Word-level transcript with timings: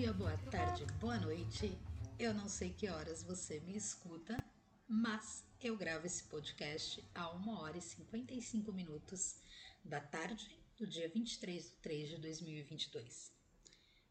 dia, 0.00 0.14
boa 0.14 0.38
tarde, 0.50 0.86
boa 0.98 1.18
noite. 1.18 1.78
Eu 2.18 2.32
não 2.32 2.48
sei 2.48 2.72
que 2.72 2.88
horas 2.88 3.22
você 3.22 3.60
me 3.60 3.76
escuta, 3.76 4.42
mas 4.88 5.44
eu 5.60 5.76
gravo 5.76 6.06
esse 6.06 6.24
podcast 6.24 7.04
a 7.14 7.30
1 7.36 7.48
hora 7.50 7.76
e 7.76 7.82
55 7.82 8.72
minutos 8.72 9.36
da 9.84 10.00
tarde 10.00 10.48
do 10.78 10.86
dia 10.86 11.06
23 11.06 11.64
de 11.64 11.70
3 11.82 12.08
de 12.08 12.16
2022. 12.16 13.30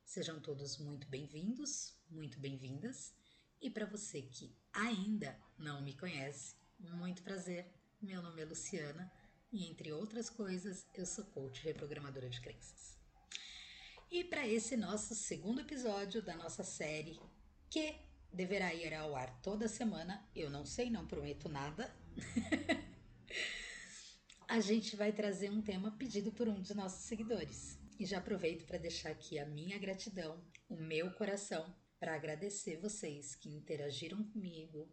Sejam 0.06 0.40
todos 0.40 0.78
muito 0.78 1.08
bem-vindos, 1.08 1.96
muito 2.08 2.40
bem-vindas. 2.40 3.12
E 3.60 3.68
para 3.68 3.88
você 3.88 4.22
que 4.22 4.56
ainda 4.72 5.36
não 5.58 5.82
me 5.82 5.98
conhece, 5.98 6.54
muito 6.78 7.24
prazer. 7.24 7.66
Meu 8.00 8.22
nome 8.22 8.44
é 8.44 8.46
Luciana 8.46 9.12
e, 9.52 9.68
entre 9.68 9.92
outras 9.92 10.30
coisas, 10.30 10.86
eu 10.94 11.08
sou 11.08 11.26
coach 11.26 11.64
reprogramadora 11.64 12.30
de 12.30 12.40
crenças. 12.40 12.99
E 14.12 14.24
para 14.24 14.48
esse 14.48 14.76
nosso 14.76 15.14
segundo 15.14 15.62
episódio 15.62 16.20
da 16.20 16.36
nossa 16.36 16.64
série, 16.64 17.20
que 17.70 17.96
deverá 18.34 18.74
ir 18.74 18.92
ao 18.92 19.16
ar 19.16 19.40
toda 19.40 19.68
semana, 19.68 20.28
eu 20.36 20.50
não 20.50 20.66
sei, 20.66 20.90
não 20.90 21.06
prometo 21.06 21.48
nada. 21.48 21.94
a 24.48 24.60
gente 24.60 24.96
vai 24.96 25.12
trazer 25.12 25.52
um 25.52 25.62
tema 25.62 25.92
pedido 25.92 26.32
por 26.32 26.50
um 26.50 26.60
de 26.60 26.74
nossos 26.74 27.04
seguidores. 27.04 27.78
E 28.00 28.06
já 28.06 28.18
aproveito 28.18 28.66
para 28.66 28.80
deixar 28.80 29.12
aqui 29.12 29.38
a 29.38 29.46
minha 29.46 29.78
gratidão, 29.78 30.44
o 30.68 30.76
meu 30.76 31.12
coração, 31.12 31.72
para 32.00 32.16
agradecer 32.16 32.78
vocês 32.78 33.36
que 33.36 33.50
interagiram 33.50 34.24
comigo, 34.24 34.92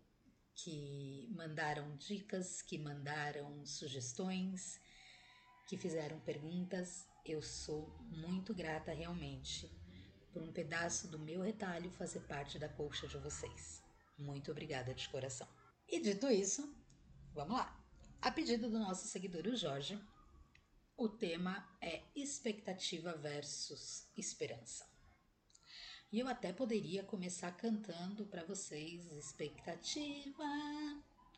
que 0.55 1.27
mandaram 1.31 1.97
dicas, 1.97 2.61
que 2.61 2.77
mandaram 2.77 3.65
sugestões, 3.65 4.79
que 5.67 5.79
fizeram 5.79 6.21
perguntas 6.21 7.07
eu 7.27 7.43
sou 7.43 7.89
muito 8.09 8.55
grata 8.55 8.93
realmente 8.93 9.71
por 10.33 10.43
um 10.43 10.53
pedaço 10.53 11.09
do 11.09 11.19
meu 11.19 11.43
retalho 11.43 11.91
fazer 11.91 12.21
parte 12.21 12.59
da 12.59 12.69
colcha 12.69 13.09
de 13.09 13.19
vocês. 13.19 13.83
Muito 14.17 14.51
obrigada 14.51 14.95
de 14.95 15.09
coração. 15.09 15.49
E 15.89 16.01
dito 16.01 16.29
isso, 16.29 16.75
vamos 17.35 17.57
lá. 17.57 17.85
A 18.23 18.31
pedido 18.31 18.71
do 18.71 18.79
nosso 18.79 19.09
seguidor, 19.09 19.47
o 19.47 19.57
Jorge, 19.57 20.01
o 20.97 21.09
tema 21.09 21.69
é 21.81 22.03
expectativa 22.15 23.13
versus 23.17 24.09
esperança. 24.17 24.87
E 26.13 26.21
eu 26.21 26.29
até 26.29 26.53
poderia 26.53 27.03
começar 27.03 27.51
cantando 27.53 28.27
para 28.27 28.45
vocês 28.45 29.11
expectativa, 29.13 30.45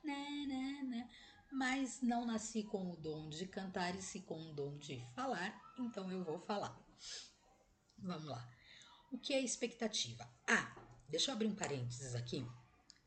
né, 0.05 0.47
né, 0.47 0.83
né, 0.85 1.11
mas 1.51 2.01
não 2.03 2.27
nasci 2.27 2.63
com 2.63 2.91
o 2.91 2.97
dom 2.97 3.29
de 3.29 3.47
cantar 3.47 3.95
e 3.97 4.03
sim 4.03 4.21
com 4.21 4.39
o 4.41 4.53
dom 4.53 4.77
de 4.79 5.01
falar, 5.15 5.61
então 5.79 6.11
eu 6.11 6.23
vou 6.23 6.39
falar. 6.41 6.79
Vamos 7.99 8.25
lá. 8.25 8.49
O 9.11 9.19
que 9.19 9.33
é 9.33 9.41
expectativa? 9.41 10.29
Ah, 10.47 10.77
deixa 11.09 11.31
eu 11.31 11.35
abrir 11.35 11.47
um 11.47 11.55
parênteses 11.55 12.15
aqui. 12.15 12.47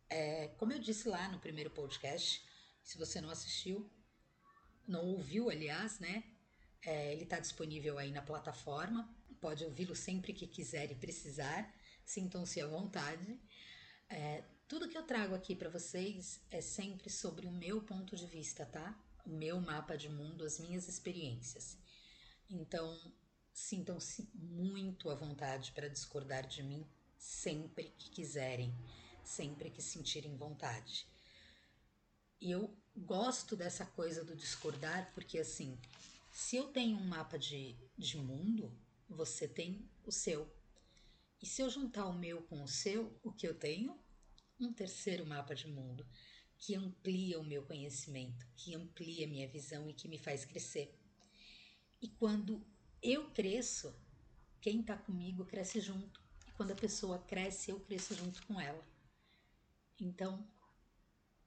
É, 0.10 0.48
como 0.58 0.74
eu 0.74 0.80
disse 0.80 1.08
lá 1.08 1.30
no 1.30 1.40
primeiro 1.40 1.70
podcast, 1.70 2.44
se 2.84 2.98
você 2.98 3.22
não 3.22 3.30
assistiu, 3.30 3.90
não 4.88 5.06
ouviu, 5.06 5.50
aliás, 5.50 6.00
né? 6.00 6.24
É, 6.84 7.14
ele 7.14 7.24
está 7.24 7.40
disponível 7.40 7.98
aí 7.98 8.12
na 8.12 8.22
plataforma. 8.22 9.10
Pode 9.40 9.64
ouvi-lo 9.64 9.96
sempre 9.96 10.34
que 10.34 10.48
quiser 10.48 10.92
e 10.92 10.96
precisar. 10.96 11.74
Sintam-se 12.04 12.60
à 12.60 12.68
vontade. 12.68 13.40
É, 14.10 14.44
tudo 14.72 14.88
que 14.88 14.98
eu 14.98 15.04
trago 15.04 15.36
aqui 15.36 15.54
para 15.54 15.68
vocês 15.68 16.40
é 16.50 16.62
sempre 16.62 17.10
sobre 17.10 17.46
o 17.46 17.52
meu 17.52 17.82
ponto 17.82 18.16
de 18.16 18.26
vista, 18.26 18.66
tá? 18.66 18.98
O 19.26 19.30
meu 19.30 19.60
mapa 19.60 19.98
de 19.98 20.08
mundo, 20.08 20.46
as 20.46 20.60
minhas 20.60 20.88
experiências. 20.88 21.78
Então, 22.50 22.98
sintam-se 23.52 24.30
muito 24.34 25.10
à 25.10 25.14
vontade 25.14 25.74
para 25.74 25.90
discordar 25.90 26.48
de 26.48 26.64
mim 26.64 26.88
sempre 27.18 27.94
que 27.98 28.12
quiserem, 28.12 28.74
sempre 29.26 29.70
que 29.70 29.82
sentirem 29.82 30.38
vontade. 30.38 31.06
E 32.40 32.50
eu 32.52 32.74
gosto 32.96 33.58
dessa 33.58 33.86
coisa 33.86 34.24
do 34.24 34.38
discordar 34.38 35.12
porque, 35.14 35.38
assim, 35.38 35.78
se 36.32 36.56
eu 36.56 36.70
tenho 36.70 36.96
um 36.96 37.08
mapa 37.10 37.38
de, 37.38 37.76
de 37.98 38.18
mundo, 38.18 38.74
você 39.10 39.50
tem 39.50 39.86
o 40.06 40.14
seu. 40.14 40.50
E 41.42 41.46
se 41.46 41.62
eu 41.62 41.70
juntar 41.70 42.06
o 42.06 42.18
meu 42.18 42.42
com 42.44 42.64
o 42.64 42.70
seu, 42.70 43.20
o 43.22 43.34
que 43.34 43.46
eu 43.46 43.54
tenho? 43.54 44.00
Um 44.66 44.74
terceiro 44.74 45.26
mapa 45.26 45.56
de 45.56 45.68
mundo 45.68 46.06
que 46.58 46.76
amplia 46.76 47.40
o 47.40 47.44
meu 47.44 47.64
conhecimento, 47.64 48.46
que 48.56 48.76
amplia 48.76 49.28
minha 49.28 49.48
visão 49.48 49.90
e 49.90 49.94
que 49.94 50.08
me 50.08 50.20
faz 50.20 50.46
crescer. 50.46 50.96
E 52.00 52.08
quando 52.08 52.64
eu 53.02 53.32
cresço, 53.32 53.96
quem 54.62 54.82
está 54.82 54.96
comigo 54.96 55.44
cresce 55.46 55.80
junto. 55.82 56.22
E 56.48 56.52
quando 56.52 56.72
a 56.72 56.76
pessoa 56.76 57.18
cresce, 57.18 57.72
eu 57.72 57.80
cresço 57.80 58.14
junto 58.14 58.46
com 58.46 58.62
ela. 58.62 58.86
Então, 60.00 60.48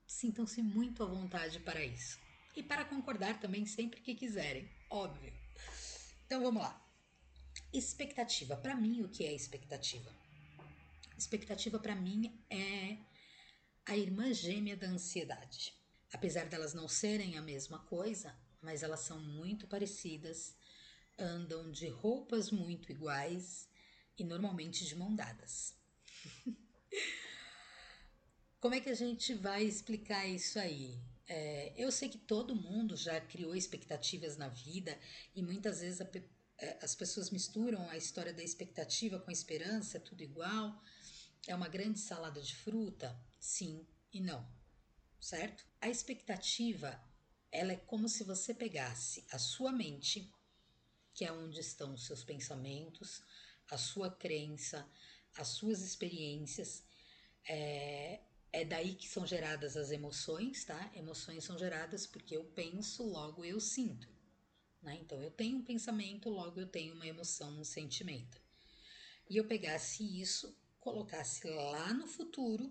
sintam-se 0.04 0.60
muito 0.62 1.02
à 1.02 1.06
vontade 1.06 1.60
para 1.60 1.84
isso. 1.84 2.18
E 2.56 2.62
para 2.62 2.84
concordar 2.84 3.40
também 3.40 3.66
sempre 3.66 4.00
que 4.00 4.14
quiserem, 4.14 4.68
óbvio. 4.90 5.32
Então 6.26 6.42
vamos 6.42 6.62
lá. 6.62 6.80
Expectativa. 7.72 8.56
Para 8.56 8.74
mim, 8.74 9.02
o 9.02 9.08
que 9.08 9.24
é 9.24 9.32
expectativa? 9.32 10.23
Expectativa 11.16 11.78
para 11.78 11.94
mim 11.94 12.44
é 12.50 12.98
a 13.86 13.96
irmã 13.96 14.32
gêmea 14.32 14.76
da 14.76 14.88
ansiedade. 14.88 15.74
Apesar 16.12 16.46
delas 16.46 16.74
não 16.74 16.88
serem 16.88 17.36
a 17.36 17.42
mesma 17.42 17.78
coisa, 17.80 18.34
mas 18.60 18.82
elas 18.82 19.00
são 19.00 19.20
muito 19.20 19.66
parecidas, 19.66 20.56
andam 21.18 21.70
de 21.70 21.88
roupas 21.88 22.50
muito 22.50 22.90
iguais 22.90 23.68
e 24.18 24.24
normalmente 24.24 24.84
de 24.84 24.94
mão 24.96 25.14
dadas. 25.14 25.74
Como 28.60 28.74
é 28.74 28.80
que 28.80 28.90
a 28.90 28.94
gente 28.94 29.34
vai 29.34 29.62
explicar 29.64 30.26
isso 30.26 30.58
aí? 30.58 30.98
É, 31.26 31.72
eu 31.76 31.92
sei 31.92 32.08
que 32.08 32.18
todo 32.18 32.56
mundo 32.56 32.96
já 32.96 33.20
criou 33.20 33.54
expectativas 33.54 34.36
na 34.36 34.48
vida 34.48 34.98
e 35.34 35.42
muitas 35.42 35.80
vezes 35.80 36.00
a, 36.00 36.08
é, 36.58 36.78
as 36.82 36.94
pessoas 36.94 37.30
misturam 37.30 37.88
a 37.90 37.96
história 37.96 38.32
da 38.32 38.42
expectativa 38.42 39.18
com 39.18 39.30
a 39.30 39.32
esperança, 39.32 39.98
é 39.98 40.00
tudo 40.00 40.22
igual. 40.22 40.82
É 41.46 41.54
uma 41.54 41.68
grande 41.68 41.98
salada 41.98 42.40
de 42.40 42.54
fruta? 42.56 43.18
Sim 43.38 43.86
e 44.14 44.20
não, 44.20 44.48
certo? 45.20 45.66
A 45.80 45.88
expectativa, 45.88 47.02
ela 47.50 47.72
é 47.72 47.76
como 47.76 48.08
se 48.08 48.22
você 48.22 48.54
pegasse 48.54 49.26
a 49.30 49.38
sua 49.38 49.72
mente, 49.72 50.32
que 51.12 51.24
é 51.24 51.32
onde 51.32 51.58
estão 51.60 51.94
os 51.94 52.06
seus 52.06 52.22
pensamentos, 52.22 53.22
a 53.68 53.76
sua 53.76 54.10
crença, 54.10 54.88
as 55.36 55.48
suas 55.48 55.80
experiências, 55.80 56.84
é, 57.46 58.20
é 58.52 58.64
daí 58.64 58.94
que 58.94 59.08
são 59.08 59.26
geradas 59.26 59.76
as 59.76 59.90
emoções, 59.90 60.64
tá? 60.64 60.92
Emoções 60.94 61.42
são 61.42 61.58
geradas 61.58 62.06
porque 62.06 62.36
eu 62.36 62.44
penso, 62.44 63.02
logo 63.02 63.44
eu 63.44 63.58
sinto. 63.58 64.08
Né? 64.80 64.98
Então 65.00 65.20
eu 65.20 65.30
tenho 65.30 65.58
um 65.58 65.64
pensamento, 65.64 66.28
logo 66.28 66.60
eu 66.60 66.68
tenho 66.68 66.94
uma 66.94 67.06
emoção, 67.06 67.58
um 67.58 67.64
sentimento. 67.64 68.40
E 69.28 69.36
eu 69.36 69.46
pegasse 69.46 70.04
isso 70.20 70.56
colocasse 70.84 71.48
lá 71.48 71.94
no 71.94 72.06
futuro 72.06 72.70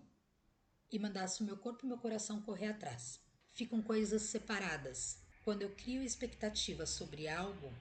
e 0.92 1.00
mandasse 1.00 1.42
o 1.42 1.46
meu 1.46 1.58
corpo 1.58 1.84
e 1.84 1.88
meu 1.88 1.98
coração 1.98 2.44
correr 2.44 2.68
atrás. 2.68 3.20
Ficam 3.52 3.82
coisas 3.82 4.22
separadas. 4.22 5.18
Quando 5.44 5.64
eu 5.64 5.76
crio 5.76 6.04
expectativa 6.04 6.86
sobre 6.86 7.28
algo, 7.28 7.74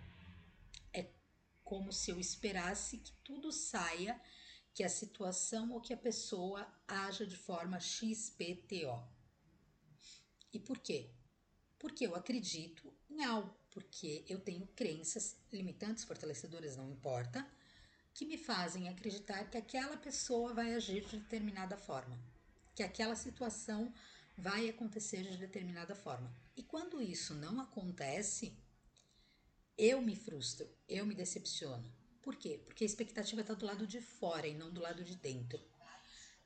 é 0.91 1.07
como 1.63 1.93
se 1.93 2.11
eu 2.11 2.19
esperasse 2.19 2.97
que 2.97 3.13
tudo 3.23 3.53
saia, 3.53 4.19
que 4.73 4.83
a 4.83 4.89
situação 4.89 5.71
ou 5.71 5.83
que 5.83 5.93
a 5.93 5.99
pessoa 5.99 6.67
haja 6.89 7.27
de 7.27 7.37
forma 7.37 7.79
XPTO. 7.79 9.07
E 10.51 10.59
por 10.59 10.79
quê? 10.79 11.11
Porque 11.79 12.07
eu 12.07 12.17
acredito 12.17 12.91
em 13.11 13.23
algo, 13.23 13.55
porque 13.71 14.25
eu 14.27 14.41
tenho 14.41 14.67
crenças 14.69 15.37
limitantes, 15.53 16.05
fortalecedoras, 16.05 16.75
não 16.75 16.91
importa 16.91 17.47
que 18.15 18.25
me 18.27 18.37
fazem 18.37 18.89
acreditar 18.89 19.45
que 19.51 19.57
aquela 19.57 19.97
pessoa 19.97 20.53
vai 20.53 20.75
agir 20.75 21.05
de 21.07 21.19
determinada 21.19 21.77
forma, 21.77 22.19
que 22.75 22.83
aquela 22.83 23.17
situação 23.17 23.93
vai 24.37 24.69
acontecer 24.69 25.23
de 25.23 25.37
determinada 25.37 25.95
forma. 25.95 26.35
E 26.57 26.63
quando 26.63 27.01
isso 27.01 27.35
não 27.35 27.61
acontece, 27.61 28.57
eu 29.77 30.03
me 30.03 30.15
frustro, 30.15 30.69
eu 30.89 31.07
me 31.07 31.15
decepciono. 31.15 31.91
Por 32.21 32.37
quê? 32.37 32.61
Porque 32.65 32.85
a 32.85 32.87
expectativa 32.87 33.41
está 33.41 33.55
do 33.55 33.67
lado 33.67 33.87
de 33.87 34.01
fora 34.01 34.47
e 34.47 34.55
não 34.55 34.73
do 34.73 34.81
lado 34.81 35.03
de 35.03 35.17
dentro. 35.17 35.61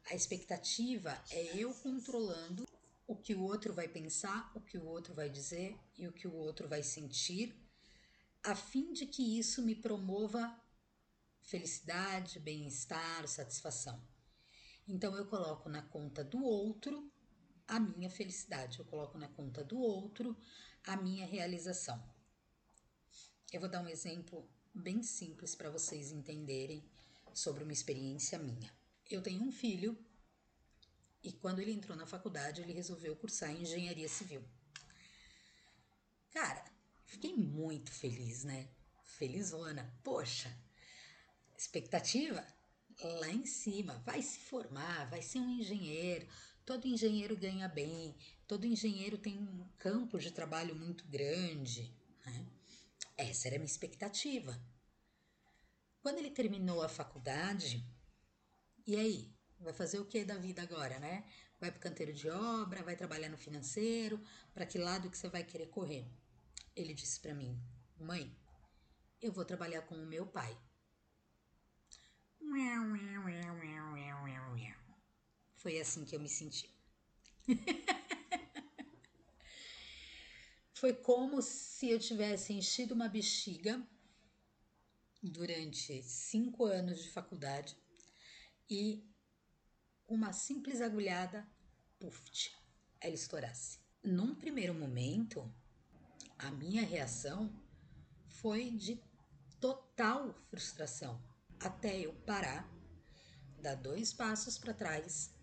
A 0.09 0.15
expectativa 0.15 1.21
é 1.31 1.57
eu 1.57 1.75
controlando 1.75 2.67
o 3.07 3.17
que 3.17 3.35
o 3.35 3.43
outro 3.43 3.73
vai 3.75 3.89
pensar, 3.89 4.51
o 4.55 4.61
que 4.61 4.79
o 4.79 4.85
outro 4.85 5.15
vai 5.15 5.29
dizer 5.29 5.77
e 5.99 6.07
o 6.07 6.13
que 6.13 6.27
o 6.27 6.35
outro 6.35 6.69
vai 6.69 6.83
sentir, 6.83 7.55
a 8.43 8.55
fim 8.55 8.93
de 8.93 9.07
que 9.07 9.39
isso 9.39 9.63
me 9.63 9.75
promova 9.75 10.57
felicidade, 11.47 12.41
bem-estar, 12.41 13.27
satisfação. 13.29 14.03
Então 14.87 15.17
eu 15.17 15.27
coloco 15.27 15.69
na 15.69 15.81
conta 15.81 16.23
do 16.23 16.43
outro 16.43 17.11
a 17.69 17.81
minha 17.81 18.11
felicidade, 18.11 18.79
eu 18.79 18.85
coloco 18.85 19.17
na 19.17 19.29
conta 19.29 19.65
do 19.65 19.79
outro 19.79 20.37
a 20.85 20.97
minha 20.97 21.25
realização. 21.25 22.03
Eu 23.53 23.61
vou 23.61 23.69
dar 23.69 23.81
um 23.81 23.89
exemplo 23.89 24.49
bem 24.75 25.03
simples 25.03 25.55
para 25.55 25.71
vocês 25.71 26.11
entenderem 26.11 26.85
sobre 27.33 27.63
uma 27.63 27.73
experiência 27.73 28.39
minha. 28.39 28.71
Eu 29.09 29.23
tenho 29.23 29.43
um 29.43 29.53
filho 29.53 29.97
e 31.23 31.33
quando 31.33 31.61
ele 31.61 31.73
entrou 31.73 31.97
na 31.97 32.07
faculdade, 32.07 32.61
ele 32.61 32.73
resolveu 32.73 33.15
cursar 33.17 33.53
engenharia 33.53 34.09
civil. 34.09 34.45
Cara, 36.31 36.65
fiquei 37.05 37.35
muito 37.37 37.91
feliz, 37.93 38.43
né? 38.43 38.69
Felizona. 39.05 39.93
Poxa, 40.05 40.55
expectativa 41.59 42.47
lá 43.03 43.29
em 43.29 43.47
cima. 43.47 44.03
Vai 44.05 44.23
se 44.23 44.41
formar, 44.41 45.09
vai 45.11 45.23
ser 45.23 45.41
um 45.41 45.51
engenheiro. 45.51 46.27
Todo 46.65 46.87
engenheiro 46.87 47.37
ganha 47.37 47.69
bem, 47.69 48.17
todo 48.47 48.67
engenheiro 48.67 49.19
tem 49.19 49.39
um 49.39 49.69
campo 49.79 50.19
de 50.19 50.31
trabalho 50.33 50.75
muito 50.75 51.07
grande. 51.07 51.95
Né? 52.25 52.47
Essa 53.17 53.49
era 53.49 53.57
a 53.57 53.59
minha 53.59 53.71
expectativa. 53.71 54.61
Quando 56.01 56.19
ele 56.19 56.31
terminou 56.31 56.83
a 56.83 56.89
faculdade, 56.89 57.85
e 58.87 58.97
aí? 58.97 59.35
Vai 59.59 59.73
fazer 59.73 59.99
o 59.99 60.05
que 60.05 60.25
da 60.25 60.37
vida 60.37 60.63
agora, 60.63 60.99
né? 60.99 61.25
Vai 61.59 61.71
para 61.71 61.79
o 61.79 61.83
canteiro 61.83 62.13
de 62.13 62.29
obra, 62.29 62.83
vai 62.83 62.95
trabalhar 62.95 63.29
no 63.29 63.39
financeiro, 63.39 64.23
para 64.53 64.67
que 64.67 64.77
lado 64.79 65.11
que 65.11 65.17
você 65.17 65.29
vai 65.29 65.43
querer 65.43 65.69
correr? 65.69 66.07
Ele 66.75 66.93
disse 66.93 67.19
para 67.19 67.35
mim: 67.35 67.59
"Mãe, 67.99 68.37
eu 69.21 69.33
vou 69.33 69.45
trabalhar 69.45 69.83
com 69.83 69.95
o 69.95 70.07
meu 70.07 70.27
pai". 70.27 70.57
Foi 75.57 75.81
assim 75.81 76.05
que 76.05 76.15
eu 76.15 76.21
me 76.21 76.29
senti. 76.29 76.71
Foi 80.75 80.93
como 80.93 81.43
se 81.43 81.89
eu 81.91 81.99
tivesse 81.99 82.53
enchido 82.53 82.95
uma 82.95 83.09
bexiga 83.09 83.83
durante 85.23 86.03
cinco 86.03 86.65
anos 86.67 87.03
de 87.03 87.11
faculdade 87.11 87.77
e 88.71 89.03
uma 90.07 90.33
simples 90.33 90.81
agulhada, 90.81 91.49
puf, 91.99 92.53
ela 93.01 93.15
estourasse. 93.15 93.79
Num 94.03 94.35
primeiro 94.35 94.75
momento, 94.75 95.53
a 96.39 96.51
minha 96.51 96.83
reação 96.83 97.53
foi 98.29 98.71
de 98.71 99.03
total 99.61 100.35
frustração, 100.49 101.21
até 101.61 101.99
eu 101.99 102.13
parar, 102.27 102.71
dar 103.61 103.75
dois 103.75 104.13
passos 104.13 104.59
para 104.59 104.75
trás, 104.75 105.35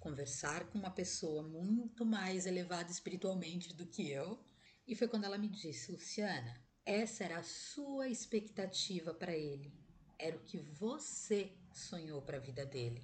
conversar 0.00 0.68
com 0.70 0.78
uma 0.78 0.90
pessoa 0.90 1.42
muito 1.42 2.04
mais 2.04 2.46
elevada 2.46 2.90
espiritualmente 2.90 3.74
do 3.74 3.86
que 3.86 4.10
eu, 4.10 4.38
e 4.86 4.94
foi 4.94 5.08
quando 5.08 5.24
ela 5.24 5.38
me 5.38 5.48
disse: 5.48 5.90
Luciana, 5.90 6.62
essa 6.84 7.24
era 7.24 7.38
a 7.38 7.42
sua 7.42 8.08
expectativa 8.08 9.12
para 9.12 9.36
ele, 9.36 9.72
era 10.18 10.36
o 10.36 10.44
que 10.44 10.58
você 10.58 11.52
sonhou 11.72 12.22
para 12.22 12.36
a 12.36 12.40
vida 12.40 12.64
dele. 12.64 13.02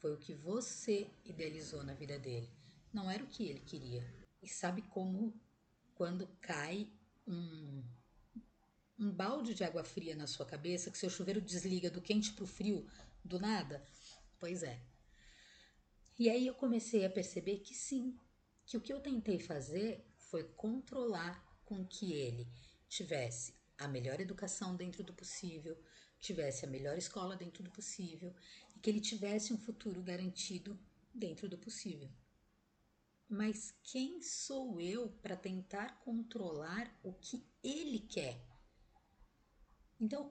Foi 0.00 0.12
o 0.12 0.18
que 0.18 0.34
você 0.34 1.10
idealizou 1.24 1.82
na 1.82 1.94
vida 1.94 2.18
dele. 2.18 2.52
Não 2.92 3.10
era 3.10 3.24
o 3.24 3.26
que 3.26 3.48
ele 3.48 3.60
queria. 3.60 4.04
E 4.42 4.46
sabe 4.46 4.82
como 4.82 5.34
quando 5.94 6.26
cai 6.42 6.92
um, 7.26 7.82
um 8.98 9.10
balde 9.10 9.54
de 9.54 9.64
água 9.64 9.82
fria 9.82 10.14
na 10.14 10.26
sua 10.26 10.46
cabeça, 10.46 10.90
que 10.90 10.98
seu 10.98 11.10
chuveiro 11.10 11.40
desliga 11.40 11.90
do 11.90 12.00
quente 12.00 12.32
para 12.32 12.44
o 12.44 12.46
frio 12.46 12.86
do 13.24 13.38
nada? 13.38 13.84
Pois 14.38 14.62
é. 14.62 14.80
E 16.18 16.30
aí 16.30 16.46
eu 16.46 16.54
comecei 16.54 17.04
a 17.04 17.10
perceber 17.10 17.58
que 17.58 17.74
sim, 17.74 18.16
que 18.64 18.76
o 18.76 18.80
que 18.80 18.92
eu 18.92 19.00
tentei 19.00 19.40
fazer 19.40 20.06
foi 20.16 20.44
controlar 20.44 21.42
com 21.64 21.84
que 21.84 22.12
ele 22.12 22.48
tivesse 22.88 23.54
a 23.78 23.88
melhor 23.88 24.20
educação 24.20 24.76
dentro 24.76 25.02
do 25.02 25.12
possível, 25.12 25.76
tivesse 26.20 26.64
a 26.64 26.68
melhor 26.68 26.96
escola 26.96 27.36
dentro 27.36 27.62
do 27.62 27.70
possível 27.70 28.34
e 28.76 28.78
que 28.78 28.88
ele 28.88 29.00
tivesse 29.00 29.52
um 29.52 29.58
futuro 29.58 30.00
garantido 30.02 30.78
dentro 31.12 31.48
do 31.48 31.58
possível. 31.58 32.08
Mas 33.28 33.74
quem 33.82 34.22
sou 34.22 34.80
eu 34.80 35.08
para 35.20 35.36
tentar 35.36 35.98
controlar 36.00 36.96
o 37.02 37.12
que 37.12 37.44
ele 37.62 37.98
quer? 37.98 38.53
Então, 40.04 40.30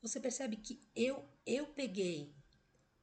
você 0.00 0.18
percebe 0.18 0.56
que 0.56 0.80
eu 0.96 1.22
eu 1.44 1.66
peguei 1.66 2.34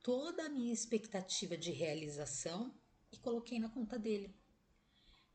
toda 0.01 0.45
a 0.45 0.49
minha 0.49 0.73
expectativa 0.73 1.55
de 1.55 1.71
realização 1.71 2.73
e 3.11 3.17
coloquei 3.17 3.59
na 3.59 3.69
conta 3.69 3.99
dele. 3.99 4.35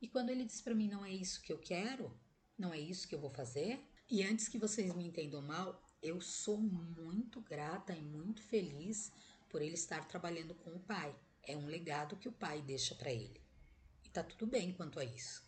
E 0.00 0.08
quando 0.08 0.30
ele 0.30 0.44
disse 0.44 0.64
para 0.64 0.74
mim 0.74 0.88
não 0.88 1.04
é 1.04 1.12
isso 1.12 1.40
que 1.42 1.52
eu 1.52 1.58
quero, 1.60 2.12
não 2.58 2.74
é 2.74 2.80
isso 2.80 3.06
que 3.06 3.14
eu 3.14 3.20
vou 3.20 3.30
fazer, 3.30 3.80
e 4.10 4.24
antes 4.24 4.48
que 4.48 4.58
vocês 4.58 4.92
me 4.96 5.06
entendam 5.06 5.40
mal, 5.40 5.80
eu 6.02 6.20
sou 6.20 6.58
muito 6.58 7.40
grata 7.40 7.94
e 7.94 8.02
muito 8.02 8.42
feliz 8.42 9.12
por 9.48 9.62
ele 9.62 9.74
estar 9.74 10.08
trabalhando 10.08 10.56
com 10.56 10.74
o 10.74 10.80
pai. 10.80 11.14
É 11.44 11.56
um 11.56 11.66
legado 11.66 12.16
que 12.16 12.28
o 12.28 12.32
pai 12.32 12.60
deixa 12.62 12.96
para 12.96 13.12
ele. 13.12 13.40
E 14.04 14.08
tá 14.08 14.24
tudo 14.24 14.46
bem 14.48 14.72
quanto 14.72 14.98
a 14.98 15.04
isso. 15.04 15.40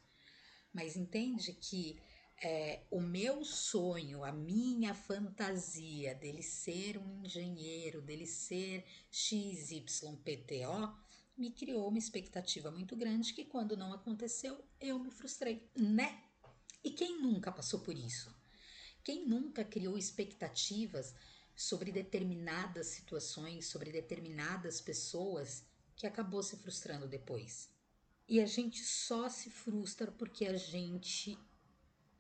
Mas 0.73 0.97
entende 0.97 1.53
que 1.53 2.01
é, 2.43 2.83
o 2.91 3.01
meu 3.01 3.45
sonho, 3.45 4.25
a 4.25 4.33
minha 4.33 4.95
fantasia 4.95 6.15
dele 6.15 6.43
ser 6.43 6.99
um 6.99 7.25
engenheiro, 7.25 8.03
dele 8.03 8.27
ser 8.27 8.85
XYPTO, 9.11 10.95
me 11.37 11.51
criou 11.51 11.89
uma 11.89 11.99
expectativa 11.99 12.71
muito 12.71 12.97
grande 12.97 13.33
que 13.33 13.45
quando 13.45 13.77
não 13.77 13.93
aconteceu, 13.93 14.63
eu 14.81 14.99
me 14.99 15.11
frustrei, 15.11 15.69
né? 15.77 16.23
E 16.83 16.91
quem 16.91 17.21
nunca 17.21 17.51
passou 17.51 17.81
por 17.81 17.97
isso? 17.97 18.35
Quem 19.03 19.27
nunca 19.27 19.65
criou 19.65 19.99
expectativas 19.99 21.15
sobre 21.57 21.91
determinadas 21.91 22.89
situações, 22.89 23.69
sobre 23.69 23.91
determinadas 23.91 24.81
pessoas 24.81 25.65
que 25.97 26.07
acabou 26.07 26.43
se 26.43 26.57
frustrando 26.57 27.09
depois? 27.09 27.71
E 28.29 28.41
a 28.41 28.47
gente 28.47 28.83
só 28.83 29.29
se 29.29 29.51
frustra 29.51 30.11
porque 30.11 30.47
a 30.47 30.57
gente 30.57 31.39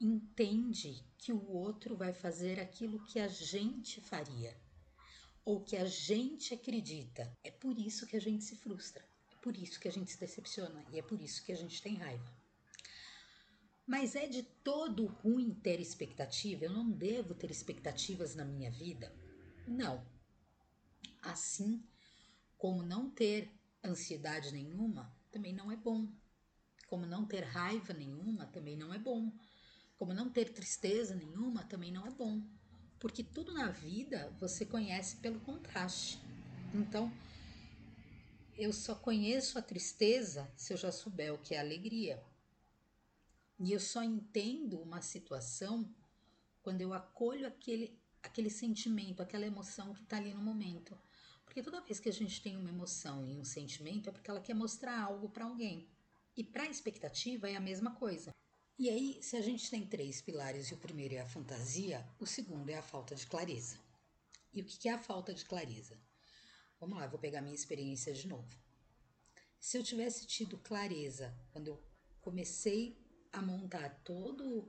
entende 0.00 1.04
que 1.18 1.32
o 1.32 1.50
outro 1.50 1.96
vai 1.96 2.12
fazer 2.12 2.60
aquilo 2.60 3.04
que 3.06 3.18
a 3.18 3.28
gente 3.28 4.00
faria 4.00 4.56
ou 5.44 5.60
que 5.60 5.76
a 5.76 5.84
gente 5.84 6.54
acredita. 6.54 7.30
É 7.44 7.50
por 7.50 7.78
isso 7.78 8.06
que 8.06 8.16
a 8.16 8.20
gente 8.20 8.44
se 8.44 8.56
frustra, 8.56 9.04
é 9.32 9.36
por 9.36 9.56
isso 9.56 9.78
que 9.78 9.88
a 9.88 9.92
gente 9.92 10.10
se 10.10 10.18
decepciona 10.18 10.84
e 10.90 10.98
é 10.98 11.02
por 11.02 11.20
isso 11.20 11.44
que 11.44 11.52
a 11.52 11.56
gente 11.56 11.82
tem 11.82 11.96
raiva. 11.96 12.44
Mas 13.86 14.14
é 14.14 14.26
de 14.26 14.42
todo 14.42 15.06
ruim 15.06 15.52
ter 15.52 15.78
expectativa? 15.78 16.64
Eu 16.64 16.72
não 16.72 16.90
devo 16.90 17.34
ter 17.34 17.50
expectativas 17.50 18.34
na 18.34 18.44
minha 18.44 18.70
vida? 18.70 19.14
Não. 19.68 20.06
Assim 21.20 21.86
como 22.56 22.82
não 22.82 23.10
ter 23.10 23.50
ansiedade 23.84 24.52
nenhuma 24.52 25.14
também 25.30 25.52
não 25.52 25.70
é 25.70 25.76
bom. 25.76 26.08
Como 26.88 27.04
não 27.04 27.26
ter 27.26 27.44
raiva 27.44 27.92
nenhuma 27.92 28.46
também 28.46 28.76
não 28.76 28.94
é 28.94 28.98
bom. 28.98 29.30
Como 30.04 30.12
não 30.12 30.28
ter 30.28 30.52
tristeza 30.52 31.14
nenhuma 31.14 31.64
também 31.64 31.90
não 31.90 32.06
é 32.06 32.10
bom. 32.10 32.42
Porque 33.00 33.24
tudo 33.24 33.54
na 33.54 33.70
vida 33.70 34.30
você 34.38 34.66
conhece 34.66 35.16
pelo 35.16 35.40
contraste. 35.40 36.20
Então, 36.74 37.10
eu 38.54 38.70
só 38.70 38.94
conheço 38.94 39.58
a 39.58 39.62
tristeza 39.62 40.46
se 40.58 40.74
eu 40.74 40.76
já 40.76 40.92
souber 40.92 41.32
o 41.32 41.38
que 41.38 41.54
é 41.54 41.58
alegria. 41.58 42.22
E 43.58 43.72
eu 43.72 43.80
só 43.80 44.02
entendo 44.02 44.78
uma 44.78 45.00
situação 45.00 45.90
quando 46.60 46.82
eu 46.82 46.92
acolho 46.92 47.46
aquele, 47.46 47.98
aquele 48.22 48.50
sentimento, 48.50 49.22
aquela 49.22 49.46
emoção 49.46 49.94
que 49.94 50.02
está 50.02 50.18
ali 50.18 50.34
no 50.34 50.42
momento. 50.42 50.98
Porque 51.46 51.62
toda 51.62 51.80
vez 51.80 51.98
que 51.98 52.10
a 52.10 52.12
gente 52.12 52.42
tem 52.42 52.58
uma 52.58 52.68
emoção 52.68 53.26
e 53.26 53.38
um 53.38 53.44
sentimento 53.44 54.10
é 54.10 54.12
porque 54.12 54.30
ela 54.30 54.42
quer 54.42 54.54
mostrar 54.54 55.00
algo 55.00 55.30
para 55.30 55.46
alguém. 55.46 55.88
E 56.36 56.44
para 56.44 56.64
a 56.64 56.68
expectativa 56.68 57.48
é 57.48 57.56
a 57.56 57.60
mesma 57.60 57.92
coisa. 57.92 58.34
E 58.76 58.90
aí, 58.90 59.22
se 59.22 59.36
a 59.36 59.40
gente 59.40 59.70
tem 59.70 59.86
três 59.86 60.20
pilares 60.20 60.66
e 60.66 60.74
o 60.74 60.78
primeiro 60.78 61.14
é 61.14 61.20
a 61.20 61.28
fantasia, 61.28 62.04
o 62.18 62.26
segundo 62.26 62.68
é 62.68 62.74
a 62.74 62.82
falta 62.82 63.14
de 63.14 63.24
clareza. 63.24 63.78
E 64.52 64.60
o 64.60 64.64
que 64.64 64.88
é 64.88 64.92
a 64.92 64.98
falta 64.98 65.32
de 65.32 65.44
clareza? 65.44 65.96
Vamos 66.80 66.98
lá, 66.98 67.06
vou 67.06 67.20
pegar 67.20 67.40
minha 67.40 67.54
experiência 67.54 68.12
de 68.12 68.26
novo. 68.26 68.48
Se 69.60 69.78
eu 69.78 69.84
tivesse 69.84 70.26
tido 70.26 70.58
clareza 70.58 71.32
quando 71.52 71.68
eu 71.68 71.80
comecei 72.20 72.98
a 73.32 73.40
montar 73.40 73.90
todo 74.02 74.66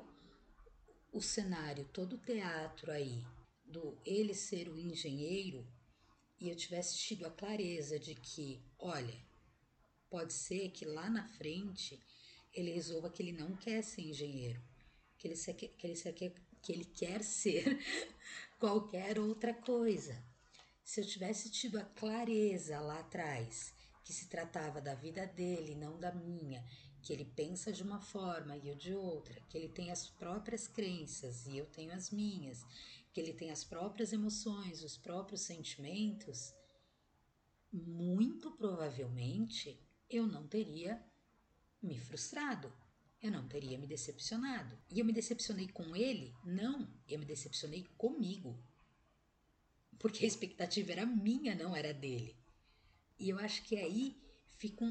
o 1.12 1.20
cenário, 1.20 1.86
todo 1.86 2.14
o 2.14 2.20
teatro 2.20 2.92
aí 2.92 3.26
do 3.66 4.00
ele 4.06 4.36
ser 4.36 4.70
o 4.70 4.78
engenheiro 4.78 5.68
e 6.40 6.48
eu 6.48 6.56
tivesse 6.56 6.96
tido 6.98 7.26
a 7.26 7.32
clareza 7.32 7.98
de 7.98 8.14
que, 8.14 8.64
olha, 8.78 9.20
pode 10.10 10.32
ser 10.32 10.70
que 10.70 10.86
lá 10.86 11.10
na 11.10 11.28
frente 11.28 12.00
ele 12.56 12.72
resolva 12.72 13.10
que 13.10 13.22
ele 13.22 13.34
não 13.34 13.56
quer 13.56 13.84
ser 13.84 14.02
engenheiro, 14.02 14.62
que 15.18 15.28
ele, 15.28 15.36
que 15.36 15.88
ele, 15.88 16.36
que 16.62 16.72
ele 16.72 16.86
quer 16.86 17.24
ser 17.24 17.78
qualquer 18.58 19.20
outra 19.20 19.54
coisa. 19.54 20.18
Se 20.84 21.02
eu 21.02 21.06
tivesse 21.06 21.50
tido 21.50 21.78
a 21.78 21.84
clareza 21.84 22.80
lá 22.80 23.00
atrás 23.00 23.74
que 24.04 24.14
se 24.14 24.28
tratava 24.28 24.80
da 24.80 24.94
vida 24.94 25.26
dele, 25.26 25.76
não 25.76 26.00
da 26.00 26.14
minha, 26.14 26.64
que 27.02 27.12
ele 27.12 27.26
pensa 27.26 27.72
de 27.72 27.84
uma 27.84 28.00
forma 28.00 28.56
e 28.56 28.70
eu 28.70 28.76
de 28.76 28.94
outra, 28.94 29.40
que 29.50 29.58
ele 29.58 29.68
tem 29.68 29.92
as 29.92 30.08
próprias 30.08 30.68
crenças 30.68 31.46
e 31.48 31.58
eu 31.58 31.66
tenho 31.66 31.92
as 31.92 32.12
minhas, 32.12 32.64
que 33.12 33.20
ele 33.20 33.34
tem 33.34 33.52
as 33.52 33.64
próprias 33.64 34.14
emoções, 34.14 34.84
os 34.84 34.98
próprios 34.98 35.42
sentimentos, 35.42 36.54
muito 37.72 38.52
provavelmente 38.52 39.80
eu 40.10 40.26
não 40.28 40.48
teria 40.48 41.04
me 41.86 42.00
frustrado, 42.00 42.72
eu 43.22 43.32
não 43.32 43.48
teria 43.48 43.78
me 43.78 43.88
decepcionado. 43.88 44.78
E 44.90 45.00
eu 45.00 45.06
me 45.06 45.14
decepcionei 45.14 45.68
com 45.68 45.96
ele? 45.96 46.34
Não, 46.44 46.88
eu 47.08 47.20
me 47.20 47.26
decepcionei 47.26 47.88
comigo. 47.98 48.58
Porque 49.98 50.26
a 50.26 50.28
expectativa 50.28 50.92
era 50.92 51.06
minha, 51.06 51.56
não 51.56 51.76
era 51.76 51.94
dele. 51.94 52.38
E 53.18 53.30
eu 53.30 53.40
acho 53.40 53.64
que 53.64 53.78
aí 53.78 54.22
fica 54.58 54.86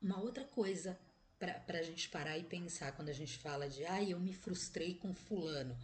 uma 0.00 0.20
outra 0.20 0.44
coisa 0.44 0.98
para 1.38 1.78
a 1.78 1.82
gente 1.82 2.08
parar 2.08 2.38
e 2.38 2.44
pensar 2.44 2.92
quando 2.92 3.08
a 3.08 3.12
gente 3.12 3.36
fala 3.38 3.68
de 3.68 3.84
ah, 3.84 4.02
eu 4.02 4.18
me 4.18 4.32
frustrei 4.32 4.94
com 4.94 5.12
fulano. 5.12 5.76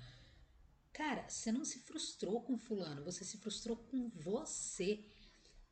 Cara, 0.93 1.29
você 1.29 1.53
não 1.53 1.65
se 1.65 1.81
frustrou 1.81 2.41
com 2.43 2.57
fulano, 2.57 3.05
você 3.05 3.25
se 3.25 3.37
frustrou 3.39 3.77
com 3.77 4.09
você, 4.09 5.05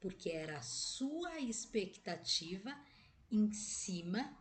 porque 0.00 0.30
era 0.30 0.58
a 0.58 0.62
sua 0.62 1.40
expectativa 1.40 2.76
em 3.30 3.52
cima 3.52 4.36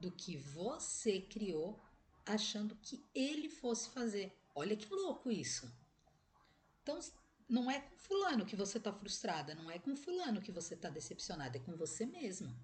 do 0.00 0.10
que 0.10 0.36
você 0.36 1.20
criou, 1.20 1.80
achando 2.24 2.76
que 2.76 3.04
ele 3.14 3.48
fosse 3.48 3.90
fazer. 3.90 4.32
Olha 4.54 4.76
que 4.76 4.88
louco 4.92 5.30
isso. 5.30 5.70
Então, 6.82 6.98
não 7.48 7.70
é 7.70 7.80
com 7.80 7.96
fulano 7.96 8.46
que 8.46 8.56
você 8.56 8.78
está 8.78 8.92
frustrada, 8.92 9.54
não 9.54 9.70
é 9.70 9.78
com 9.78 9.96
fulano 9.96 10.40
que 10.40 10.52
você 10.52 10.74
está 10.74 10.88
decepcionada, 10.88 11.56
é 11.56 11.60
com 11.60 11.76
você 11.76 12.06
mesma. 12.06 12.54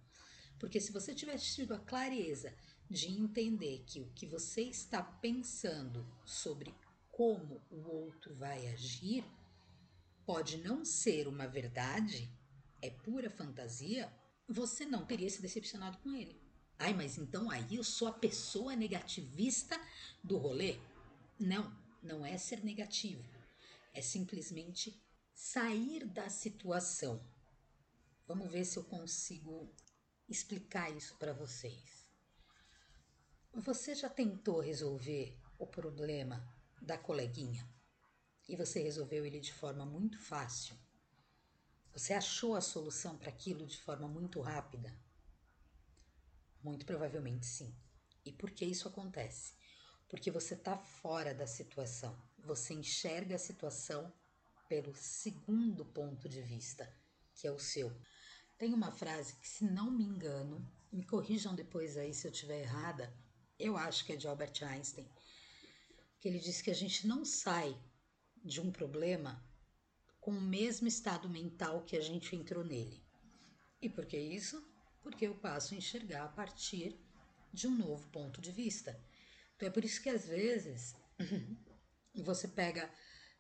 Porque 0.59 0.81
se 0.81 0.93
você 0.93 1.15
tivesse 1.15 1.55
tido 1.55 1.75
a 1.75 1.79
clareza 1.79 2.55
de 2.89 3.09
entender 3.09 3.85
que 3.87 4.01
o 4.01 4.11
que 4.15 4.27
você 4.27 4.63
está 4.63 5.03
pensando 5.03 6.07
sobre 6.25 6.75
como 7.11 7.63
o 7.71 7.89
outro 7.89 8.35
vai 8.35 8.67
agir 8.69 9.25
pode 10.27 10.59
não 10.59 10.85
ser 10.85 11.27
uma 11.29 11.47
verdade, 11.47 12.31
é 12.81 12.91
pura 12.91 13.31
fantasia, 13.31 14.13
você 14.49 14.85
não 14.85 15.05
teria 15.05 15.31
se 15.31 15.41
decepcionado 15.41 15.99
com 15.99 16.15
ele. 16.15 16.44
Ai, 16.79 16.93
mas 16.93 17.17
então 17.19 17.51
aí 17.51 17.77
eu 17.77 17.85
sou 17.85 18.09
a 18.09 18.13
pessoa 18.13 18.75
negativista 18.75 19.81
do 20.23 20.37
rolê? 20.37 20.79
Não, 21.39 21.77
não 22.03 22.25
é 22.25 22.37
ser 22.37 22.65
negativo. 22.65 23.25
É 23.93 24.03
simplesmente 24.03 25.03
sair 25.33 26.05
da 26.05 26.29
situação. 26.29 27.25
Vamos 28.27 28.51
ver 28.51 28.65
se 28.65 28.77
eu 28.79 28.85
consigo 28.85 29.73
explicar 30.29 30.91
isso 30.91 31.17
para 31.17 31.33
vocês. 31.33 32.09
Você 33.53 33.95
já 33.95 34.09
tentou 34.09 34.61
resolver 34.61 35.39
o 35.59 35.67
problema 35.67 36.45
da 36.83 36.99
coleguinha 36.99 37.69
e 38.49 38.57
você 38.57 38.83
resolveu 38.83 39.25
ele 39.25 39.39
de 39.41 39.53
forma 39.53 39.87
muito 39.87 40.19
fácil? 40.19 40.77
Você 41.93 42.13
achou 42.13 42.57
a 42.57 42.61
solução 42.61 43.17
para 43.17 43.29
aquilo 43.29 43.65
de 43.67 43.79
forma 43.79 44.09
muito 44.09 44.41
rápida? 44.41 44.93
Muito 46.65 46.87
provavelmente 46.87 47.45
sim. 47.45 47.77
E 48.25 48.33
por 48.33 48.51
que 48.51 48.65
isso 48.65 48.89
acontece? 48.89 49.53
Porque 50.09 50.31
você 50.31 50.55
está 50.55 50.79
fora 50.79 51.35
da 51.35 51.47
situação. 51.47 52.17
Você 52.39 52.73
enxerga 52.73 53.37
a 53.37 53.39
situação 53.39 54.11
pelo 54.67 54.95
segundo 54.95 55.85
ponto 55.85 56.27
de 56.27 56.41
vista, 56.41 56.91
que 57.35 57.47
é 57.47 57.53
o 57.53 57.59
seu. 57.59 57.95
Tem 58.57 58.73
uma 58.73 58.91
frase 58.91 59.37
que, 59.37 59.47
se 59.47 59.63
não 59.63 59.91
me 59.91 60.05
engano, 60.05 60.67
me 60.91 61.05
corrijam 61.05 61.55
depois 61.55 61.99
aí 61.99 62.15
se 62.15 62.27
eu 62.27 62.33
estiver 62.33 62.63
errada, 62.63 63.15
eu 63.59 63.77
acho 63.77 64.03
que 64.07 64.15
é 64.15 64.17
de 64.17 64.27
Albert 64.27 64.63
Einstein, 64.63 65.07
que 66.19 66.29
ele 66.29 66.39
diz 66.39 66.63
que 66.63 66.71
a 66.71 66.75
gente 66.75 67.07
não 67.07 67.27
sai 67.27 67.79
de 68.43 68.59
um 68.59 68.73
problema 68.73 69.45
com 70.19 70.31
o 70.31 70.41
mesmo 70.41 70.89
estado 70.89 71.29
mental 71.29 71.85
que 71.85 71.95
a 71.95 72.01
gente 72.01 72.35
entrou 72.35 72.65
nele. 72.65 73.05
E 73.83 73.91
por 73.91 74.07
que 74.07 74.17
isso? 74.19 74.74
Porque 75.05 75.27
eu 75.29 75.37
passo 75.37 75.75
a 75.75 75.77
enxergar 75.77 76.25
a 76.25 76.29
partir 76.29 76.99
de 77.53 77.69
um 77.69 77.77
novo 77.77 78.09
ponto 78.09 78.41
de 78.41 78.51
vista. 78.51 79.01
Então 79.55 79.69
é 79.69 79.71
por 79.71 79.85
isso 79.85 80.03
que 80.03 80.09
às 80.09 80.27
vezes 80.27 80.97
você 82.25 82.49
pega 82.49 82.91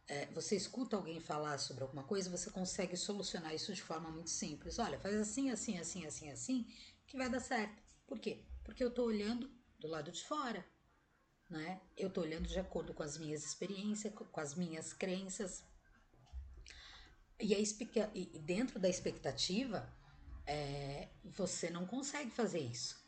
é, 0.06 0.26
você 0.26 0.54
escuta 0.54 0.96
alguém 0.96 1.18
falar 1.18 1.58
sobre 1.58 1.82
alguma 1.82 2.04
coisa, 2.04 2.30
você 2.30 2.50
consegue 2.50 2.96
solucionar 2.96 3.54
isso 3.54 3.72
de 3.72 3.82
forma 3.82 4.10
muito 4.10 4.30
simples. 4.30 4.78
Olha, 4.78 4.98
faz 4.98 5.14
assim, 5.16 5.50
assim, 5.50 5.78
assim, 5.78 6.06
assim, 6.06 6.30
assim, 6.30 6.66
que 7.06 7.16
vai 7.16 7.28
dar 7.28 7.40
certo. 7.40 7.82
Por 8.06 8.18
quê? 8.18 8.44
Porque 8.62 8.84
eu 8.84 8.88
estou 8.88 9.06
olhando 9.06 9.50
do 9.78 9.88
lado 9.88 10.12
de 10.12 10.22
fora, 10.24 10.64
né? 11.48 11.80
Eu 11.96 12.08
estou 12.08 12.22
olhando 12.22 12.46
de 12.46 12.58
acordo 12.58 12.92
com 12.92 13.02
as 13.02 13.16
minhas 13.16 13.44
experiências, 13.44 14.12
com 14.12 14.40
as 14.40 14.54
minhas 14.54 14.92
crenças. 14.92 15.64
E, 17.40 17.54
a, 17.54 17.58
e 18.14 18.38
dentro 18.38 18.78
da 18.78 18.88
expectativa, 18.88 19.90
é, 20.46 21.08
você 21.24 21.70
não 21.70 21.86
consegue 21.86 22.30
fazer 22.30 22.60
isso. 22.60 23.02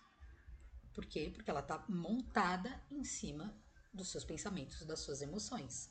Por 0.93 1.05
quê? 1.05 1.31
Porque 1.33 1.51
ela 1.51 1.61
está 1.61 1.85
montada 1.89 2.83
em 2.91 3.05
cima 3.05 3.55
dos 3.93 4.09
seus 4.09 4.25
pensamentos, 4.25 4.85
das 4.85 5.01
suas 5.01 5.21
emoções. 5.21 5.91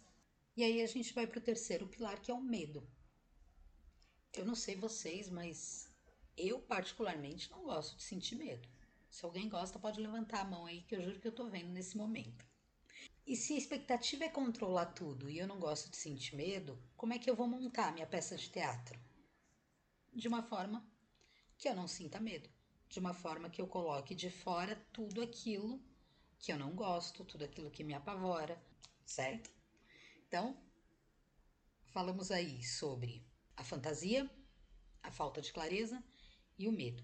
E 0.58 0.64
aí 0.64 0.82
a 0.82 0.88
gente 0.88 1.14
vai 1.14 1.28
para 1.28 1.40
o 1.40 1.44
terceiro 1.44 1.88
pilar, 1.88 2.20
que 2.22 2.32
é 2.32 2.34
o 2.34 2.42
medo. 2.42 2.88
Eu 4.34 4.46
não 4.46 4.56
sei 4.56 4.76
vocês, 4.76 5.30
mas 5.30 5.90
eu 6.38 6.60
particularmente 6.60 7.50
não 7.52 7.64
gosto 7.64 7.96
de 7.98 8.04
sentir 8.04 8.36
medo. 8.36 8.68
Se 9.10 9.24
alguém 9.24 9.48
gosta, 9.48 9.80
pode 9.80 10.02
levantar 10.02 10.42
a 10.42 10.46
mão 10.46 10.66
aí, 10.66 10.82
que 10.82 10.96
eu 10.96 11.02
juro 11.02 11.20
que 11.20 11.28
eu 11.28 11.36
tô 11.36 11.50
vendo 11.50 11.70
nesse 11.70 11.96
momento. 11.96 12.46
E 13.26 13.36
se 13.36 13.54
a 13.54 13.58
expectativa 13.58 14.26
é 14.26 14.30
controlar 14.30 14.88
tudo 14.88 15.30
e 15.30 15.40
eu 15.40 15.48
não 15.48 15.60
gosto 15.60 15.90
de 15.90 15.98
sentir 15.98 16.36
medo, 16.36 16.78
como 16.96 17.14
é 17.14 17.20
que 17.20 17.30
eu 17.30 17.36
vou 17.36 17.48
montar 17.48 17.94
minha 17.94 18.06
peça 18.06 18.36
de 18.36 18.50
teatro? 18.50 19.00
De 20.14 20.28
uma 20.28 20.44
forma 20.44 20.86
que 21.58 21.68
eu 21.68 21.76
não 21.76 21.88
sinta 21.88 22.20
medo, 22.20 22.50
de 22.90 23.00
uma 23.00 23.14
forma 23.14 23.50
que 23.50 23.62
eu 23.62 23.68
coloque 23.68 24.14
de 24.14 24.30
fora 24.30 24.76
tudo 24.92 25.22
aquilo 25.22 25.82
que 26.40 26.52
eu 26.52 26.58
não 26.58 26.76
gosto, 26.76 27.24
tudo 27.24 27.44
aquilo 27.44 27.72
que 27.72 27.84
me 27.84 27.94
apavora, 27.94 28.62
certo? 29.06 29.50
Então, 30.28 30.58
falamos 31.86 32.32
aí 32.32 32.64
sobre 32.64 33.26
a 33.56 33.64
fantasia, 33.64 34.30
a 35.02 35.12
falta 35.12 35.42
de 35.42 35.52
clareza 35.52 36.04
e 36.58 36.68
o 36.68 36.72
medo. 36.72 37.04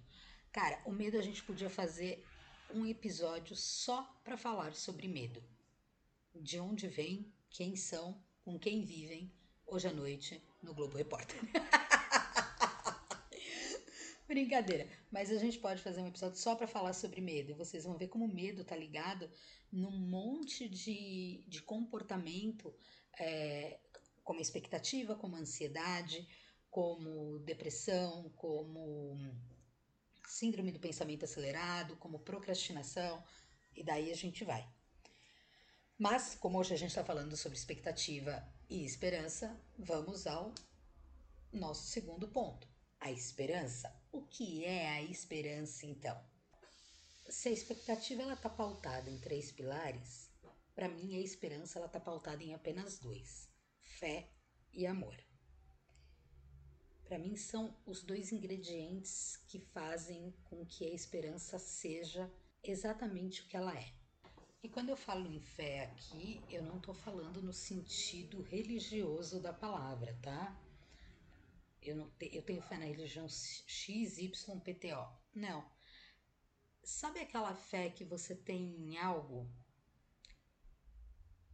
Cara, 0.52 0.82
o 0.86 0.92
medo 0.92 1.18
a 1.18 1.22
gente 1.22 1.44
podia 1.44 1.70
fazer 1.70 2.26
um 2.74 2.86
episódio 2.86 3.56
só 3.56 4.04
para 4.24 4.38
falar 4.38 4.76
sobre 4.76 5.08
medo. 5.08 5.44
De 6.34 6.60
onde 6.60 6.88
vem, 6.88 7.32
quem 7.50 7.76
são, 7.76 8.22
com 8.44 8.58
quem 8.60 8.84
vivem, 8.84 9.32
hoje 9.66 9.88
à 9.88 9.94
noite 9.94 10.42
no 10.62 10.74
Globo 10.74 10.98
Repórter. 10.98 11.40
Brincadeira, 14.32 14.88
mas 15.12 15.30
a 15.30 15.38
gente 15.38 15.60
pode 15.60 15.82
fazer 15.82 16.00
um 16.02 16.08
episódio 16.08 16.38
só 16.38 16.56
para 16.56 16.66
falar 16.66 16.94
sobre 16.94 17.20
medo. 17.20 17.52
E 17.52 17.54
vocês 17.54 17.84
vão 17.84 17.98
ver 17.98 18.08
como 18.08 18.24
o 18.24 18.34
medo 18.34 18.64
tá 18.64 18.78
ligado 18.78 19.30
num 19.70 19.92
monte 19.92 20.70
de, 20.70 21.44
de 21.50 21.62
comportamento 21.62 22.74
é, 23.20 23.78
como 24.24 24.40
expectativa, 24.40 25.16
como 25.16 25.36
ansiedade, 25.36 26.26
como 26.70 27.40
depressão, 27.40 28.30
como 28.38 29.18
síndrome 30.26 30.72
do 30.72 30.80
pensamento 30.80 31.26
acelerado, 31.26 31.98
como 31.98 32.20
procrastinação, 32.20 33.22
e 33.76 33.84
daí 33.84 34.12
a 34.12 34.16
gente 34.16 34.46
vai. 34.46 34.66
Mas, 35.98 36.36
como 36.36 36.58
hoje 36.58 36.74
a 36.74 36.78
gente 36.78 36.92
está 36.92 37.04
falando 37.04 37.36
sobre 37.36 37.58
expectativa 37.58 38.42
e 38.70 38.86
esperança, 38.86 39.60
vamos 39.78 40.26
ao 40.26 40.56
nosso 41.52 41.88
segundo 41.88 42.30
ponto: 42.30 42.71
a 43.02 43.12
esperança. 43.12 43.92
O 44.12 44.22
que 44.22 44.64
é 44.64 44.88
a 44.90 45.02
esperança, 45.02 45.86
então? 45.88 46.18
Se 47.28 47.50
a 47.50 47.52
expectativa 47.52 48.32
está 48.32 48.50
pautada 48.50 49.10
em 49.10 49.18
três 49.18 49.52
pilares, 49.52 50.30
para 50.76 50.88
mim, 50.88 51.16
a 51.16 51.20
esperança 51.20 51.80
ela 51.80 51.88
está 51.88 52.00
pautada 52.00 52.44
em 52.44 52.54
apenas 52.54 53.00
dois: 53.00 53.50
fé 53.82 54.30
e 54.72 54.86
amor. 54.86 55.18
Para 57.06 57.18
mim, 57.18 57.36
são 57.36 57.76
os 57.86 58.04
dois 58.04 58.32
ingredientes 58.32 59.38
que 59.48 59.60
fazem 59.60 60.34
com 60.46 60.66
que 60.66 60.86
a 60.86 60.94
esperança 60.94 61.58
seja 61.58 62.32
exatamente 62.64 63.42
o 63.42 63.48
que 63.48 63.58
ela 63.58 63.78
é. 63.78 63.92
E 64.64 64.70
quando 64.70 64.90
eu 64.90 64.96
falo 64.96 65.28
em 65.28 65.40
fé 65.40 65.86
aqui, 65.86 66.40
eu 66.50 66.62
não 66.62 66.78
estou 66.78 66.94
falando 66.94 67.42
no 67.42 67.52
sentido 67.52 68.44
religioso 68.44 69.42
da 69.42 69.52
palavra, 69.52 70.16
tá? 70.22 70.61
Eu, 71.82 71.96
não 71.96 72.10
te, 72.12 72.30
eu 72.36 72.44
tenho 72.44 72.62
fé 72.62 72.78
na 72.78 72.86
religião 72.86 73.28
XYPTO. 73.28 75.08
Não. 75.34 75.70
Sabe 76.84 77.20
aquela 77.20 77.56
fé 77.56 77.90
que 77.90 78.04
você 78.04 78.36
tem 78.36 78.76
em 78.76 78.98
algo 78.98 79.50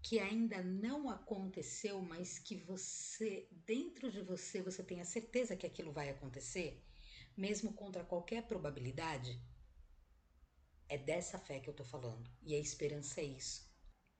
que 0.02 0.20
ainda 0.20 0.64
não 0.64 1.10
aconteceu, 1.10 2.02
mas 2.02 2.40
que 2.40 2.56
você, 2.56 3.48
dentro 3.66 4.12
de 4.12 4.22
você, 4.22 4.62
você 4.62 4.82
tem 4.84 5.02
a 5.02 5.06
certeza 5.06 5.56
que 5.56 5.66
aquilo 5.66 5.92
vai 5.92 6.10
acontecer, 6.10 6.82
mesmo 7.36 7.74
contra 7.74 8.06
qualquer 8.06 8.48
probabilidade? 8.48 9.42
É 10.88 10.98
dessa 10.98 11.38
fé 11.38 11.60
que 11.60 11.70
eu 11.70 11.74
tô 11.74 11.84
falando. 11.84 12.30
E 12.42 12.56
a 12.56 12.60
esperança 12.60 13.20
é 13.20 13.26
isso. 13.26 13.70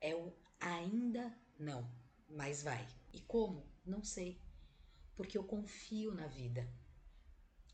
É 0.00 0.14
o 0.14 0.32
ainda 0.60 1.34
não, 1.58 1.90
mas 2.28 2.62
vai. 2.62 2.86
E 3.12 3.20
como? 3.20 3.66
Não 3.84 4.04
sei. 4.04 4.38
Porque 5.18 5.36
eu 5.36 5.42
confio 5.42 6.14
na 6.14 6.28
vida. 6.28 6.72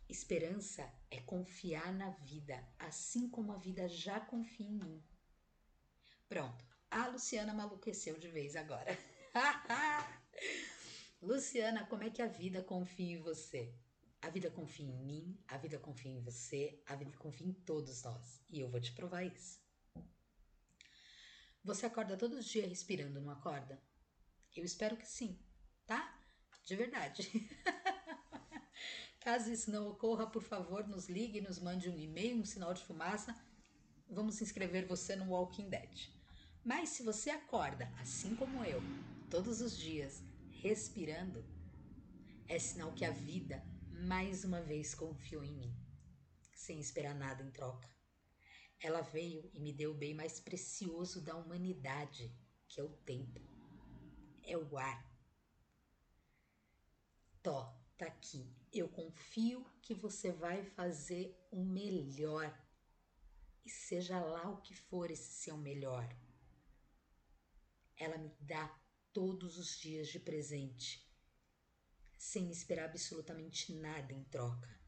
Esperança 0.09 0.91
é 1.11 1.21
confiar 1.21 1.93
na 1.93 2.09
vida, 2.09 2.67
assim 2.79 3.29
como 3.29 3.53
a 3.53 3.59
vida 3.59 3.87
já 3.87 4.19
confia 4.19 4.67
em 4.67 4.79
mim. 4.79 5.05
Pronto, 6.27 6.65
a 6.91 7.07
Luciana 7.09 7.53
maluqueceu 7.53 8.19
de 8.19 8.29
vez 8.29 8.57
agora. 8.57 8.99
Luciana, 11.21 11.85
como 11.85 12.05
é 12.05 12.09
que 12.09 12.23
a 12.23 12.27
vida 12.27 12.63
confia 12.63 13.13
em 13.13 13.21
você? 13.21 13.75
A 14.23 14.31
vida 14.31 14.51
confia 14.51 14.87
em 14.87 15.05
mim, 15.05 15.39
a 15.47 15.59
vida 15.59 15.79
confia 15.79 16.13
em 16.13 16.23
você, 16.23 16.83
a 16.87 16.97
vida 16.97 17.15
confia 17.19 17.47
em 17.47 17.53
todos 17.53 18.03
nós. 18.05 18.43
E 18.49 18.59
eu 18.59 18.71
vou 18.71 18.81
te 18.81 18.93
provar 18.93 19.23
isso. 19.23 19.61
Você 21.63 21.85
acorda 21.85 22.17
todos 22.17 22.39
os 22.39 22.47
dias 22.47 22.71
respirando, 22.71 23.21
não 23.21 23.31
acorda? 23.31 23.79
Eu 24.57 24.65
espero 24.65 24.97
que 24.97 25.07
sim, 25.07 25.39
tá? 25.85 26.24
De 26.65 26.77
verdade. 26.77 27.31
Caso 29.21 29.51
isso 29.51 29.71
não 29.71 29.89
ocorra, 29.89 30.27
por 30.27 30.43
favor, 30.43 30.87
nos 30.87 31.09
ligue, 31.09 31.41
nos 31.41 31.59
mande 31.59 31.89
um 31.89 31.99
e-mail, 31.99 32.39
um 32.39 32.45
sinal 32.45 32.75
de 32.75 32.85
fumaça. 32.85 33.35
Vamos 34.09 34.41
inscrever 34.41 34.87
você 34.87 35.17
no 35.17 35.31
Walking 35.31 35.69
Dead. 35.69 36.11
Mas 36.65 36.91
se 36.91 37.03
você 37.03 37.31
acorda, 37.31 37.91
assim 37.99 38.35
como 38.35 38.65
eu, 38.65 38.81
todos 39.31 39.61
os 39.61 39.77
dias, 39.77 40.23
respirando, 40.51 41.45
é 42.49 42.59
sinal 42.59 42.93
que 42.93 43.05
a 43.05 43.11
vida 43.11 43.63
mais 43.91 44.45
uma 44.45 44.61
vez 44.61 44.95
confiou 44.95 45.45
em 45.45 45.53
mim, 45.53 45.77
sem 46.53 46.79
esperar 46.79 47.15
nada 47.15 47.43
em 47.43 47.51
troca. 47.51 47.89
Ela 48.81 49.01
veio 49.01 49.51
e 49.53 49.61
me 49.61 49.73
deu 49.73 49.93
o 49.93 49.99
bem 49.99 50.15
mais 50.15 50.41
precioso 50.41 51.23
da 51.23 51.35
humanidade, 51.35 52.35
que 52.69 52.81
é 52.81 52.85
o 52.85 52.91
tempo. 52.91 53.41
É 54.43 54.57
o 54.57 54.77
ar. 54.77 55.14
Tó, 57.45 57.79
tá 57.99 58.07
aqui. 58.07 58.51
Eu 58.73 58.89
confio 58.89 59.71
que 59.83 59.93
você 59.93 60.33
vai 60.33 60.65
fazer 60.65 61.39
o 61.51 61.63
melhor. 61.63 62.59
E 63.67 63.69
seja 63.69 64.19
lá 64.19 64.49
o 64.49 64.63
que 64.63 64.75
for 64.75 65.11
esse 65.11 65.31
seu 65.43 65.55
melhor. 65.59 66.09
Ela 67.99 68.17
me 68.17 68.33
dá 68.41 68.67
todos 69.13 69.59
os 69.59 69.79
dias 69.79 70.09
de 70.09 70.19
presente, 70.19 71.07
sem 72.17 72.51
esperar 72.51 72.87
absolutamente 72.87 73.75
nada 73.75 74.15
em 74.15 74.25
troca. 74.25 74.81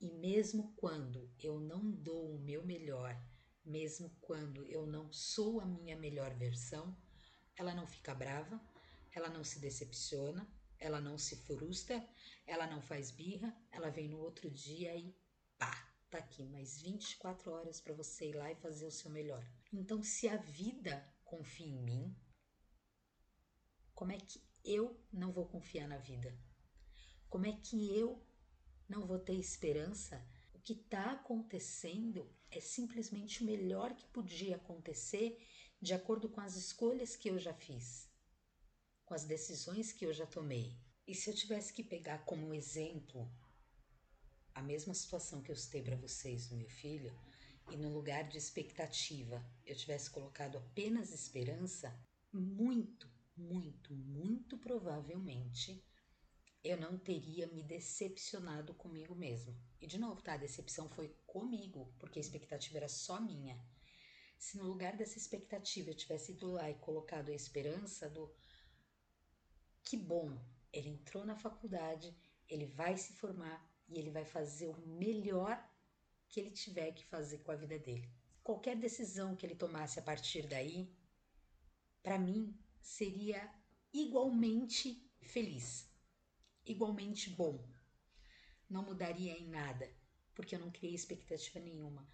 E 0.00 0.12
mesmo 0.12 0.74
quando 0.76 1.28
eu 1.40 1.58
não 1.58 1.90
dou 1.90 2.36
o 2.36 2.38
meu 2.38 2.64
melhor, 2.64 3.20
mesmo 3.64 4.16
quando 4.20 4.64
eu 4.66 4.86
não 4.86 5.12
sou 5.12 5.60
a 5.60 5.66
minha 5.66 5.96
melhor 5.96 6.32
versão, 6.36 6.96
ela 7.56 7.74
não 7.74 7.84
fica 7.84 8.14
brava, 8.14 8.60
ela 9.12 9.28
não 9.28 9.42
se 9.42 9.58
decepciona, 9.58 10.48
ela 10.78 11.00
não 11.00 11.18
se 11.18 11.36
frustra, 11.36 12.06
ela 12.46 12.66
não 12.66 12.80
faz 12.80 13.10
birra, 13.10 13.54
ela 13.70 13.90
vem 13.90 14.08
no 14.08 14.18
outro 14.18 14.50
dia 14.50 14.96
e 14.96 15.14
pá, 15.58 15.72
tá 16.10 16.18
aqui 16.18 16.44
mais 16.44 16.80
24 16.80 17.50
horas 17.50 17.80
para 17.80 17.94
você 17.94 18.30
ir 18.30 18.34
lá 18.34 18.50
e 18.50 18.56
fazer 18.56 18.86
o 18.86 18.90
seu 18.90 19.10
melhor. 19.10 19.44
Então, 19.72 20.02
se 20.02 20.28
a 20.28 20.36
vida 20.36 21.06
confia 21.24 21.66
em 21.66 21.82
mim, 21.82 22.16
como 23.94 24.12
é 24.12 24.18
que 24.18 24.40
eu 24.64 25.00
não 25.12 25.32
vou 25.32 25.46
confiar 25.46 25.88
na 25.88 25.98
vida? 25.98 26.36
Como 27.28 27.46
é 27.46 27.52
que 27.52 27.96
eu 27.96 28.24
não 28.88 29.06
vou 29.06 29.18
ter 29.18 29.34
esperança? 29.34 30.24
O 30.54 30.58
que 30.58 30.74
está 30.74 31.12
acontecendo 31.12 32.30
é 32.50 32.60
simplesmente 32.60 33.42
o 33.42 33.46
melhor 33.46 33.94
que 33.94 34.06
podia 34.06 34.56
acontecer 34.56 35.38
de 35.80 35.94
acordo 35.94 36.28
com 36.28 36.40
as 36.40 36.56
escolhas 36.56 37.16
que 37.16 37.28
eu 37.28 37.38
já 37.38 37.54
fiz 37.54 38.08
com 39.06 39.14
as 39.14 39.24
decisões 39.24 39.92
que 39.92 40.04
eu 40.04 40.12
já 40.12 40.26
tomei. 40.26 40.76
E 41.06 41.14
se 41.14 41.30
eu 41.30 41.34
tivesse 41.34 41.72
que 41.72 41.82
pegar 41.82 42.18
como 42.24 42.52
exemplo 42.52 43.30
a 44.52 44.60
mesma 44.60 44.92
situação 44.92 45.42
que 45.42 45.50
eu 45.50 45.56
citei 45.56 45.82
para 45.82 45.96
vocês 45.96 46.48
do 46.48 46.56
meu 46.56 46.68
filho, 46.68 47.16
e 47.70 47.76
no 47.76 47.92
lugar 47.92 48.28
de 48.28 48.36
expectativa 48.36 49.44
eu 49.64 49.76
tivesse 49.76 50.10
colocado 50.10 50.58
apenas 50.58 51.12
esperança, 51.12 51.96
muito, 52.32 53.08
muito, 53.36 53.94
muito 53.94 54.58
provavelmente 54.58 55.84
eu 56.64 56.76
não 56.76 56.98
teria 56.98 57.46
me 57.46 57.62
decepcionado 57.62 58.74
comigo 58.74 59.14
mesmo. 59.14 59.56
E 59.80 59.86
de 59.86 59.98
novo, 59.98 60.20
tá? 60.20 60.32
A 60.34 60.38
decepção 60.38 60.88
foi 60.88 61.14
comigo, 61.24 61.94
porque 61.98 62.18
a 62.18 62.22
expectativa 62.22 62.78
era 62.78 62.88
só 62.88 63.20
minha. 63.20 63.56
Se 64.36 64.58
no 64.58 64.64
lugar 64.64 64.96
dessa 64.96 65.16
expectativa 65.16 65.90
eu 65.90 65.94
tivesse 65.94 66.32
ido 66.32 66.50
lá 66.50 66.68
e 66.68 66.74
colocado 66.74 67.28
a 67.28 67.34
esperança 67.34 68.10
do 68.10 68.34
que 69.86 69.96
bom, 69.96 70.36
ele 70.72 70.88
entrou 70.88 71.24
na 71.24 71.36
faculdade, 71.36 72.12
ele 72.48 72.66
vai 72.66 72.96
se 72.98 73.12
formar 73.12 73.64
e 73.88 73.96
ele 73.96 74.10
vai 74.10 74.24
fazer 74.24 74.66
o 74.66 74.76
melhor 74.84 75.56
que 76.28 76.40
ele 76.40 76.50
tiver 76.50 76.90
que 76.90 77.06
fazer 77.06 77.38
com 77.38 77.52
a 77.52 77.56
vida 77.56 77.78
dele. 77.78 78.10
Qualquer 78.42 78.76
decisão 78.76 79.36
que 79.36 79.46
ele 79.46 79.54
tomasse 79.54 80.00
a 80.00 80.02
partir 80.02 80.48
daí, 80.48 80.92
para 82.02 82.18
mim, 82.18 82.52
seria 82.82 83.48
igualmente 83.92 85.08
feliz, 85.20 85.88
igualmente 86.64 87.30
bom. 87.30 87.64
Não 88.68 88.84
mudaria 88.84 89.38
em 89.38 89.48
nada, 89.48 89.88
porque 90.34 90.56
eu 90.56 90.58
não 90.58 90.72
criei 90.72 90.96
expectativa 90.96 91.60
nenhuma. 91.60 92.08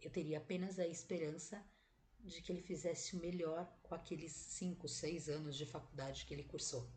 Eu 0.00 0.10
teria 0.10 0.38
apenas 0.38 0.76
a 0.80 0.88
esperança 0.88 1.64
de 2.18 2.42
que 2.42 2.50
ele 2.50 2.62
fizesse 2.62 3.14
o 3.14 3.20
melhor 3.20 3.72
com 3.80 3.94
aqueles 3.94 4.32
cinco, 4.32 4.88
seis 4.88 5.28
anos 5.28 5.56
de 5.56 5.66
faculdade 5.66 6.26
que 6.26 6.34
ele 6.34 6.42
cursou. 6.42 6.90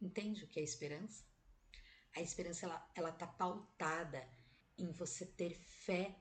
Entende 0.00 0.44
o 0.44 0.48
que 0.48 0.60
é 0.60 0.62
esperança? 0.62 1.24
A 2.14 2.20
esperança 2.20 2.66
ela 2.66 2.90
ela 2.94 3.12
tá 3.12 3.26
pautada 3.26 4.28
em 4.76 4.92
você 4.92 5.26
ter 5.26 5.54
fé 5.54 6.16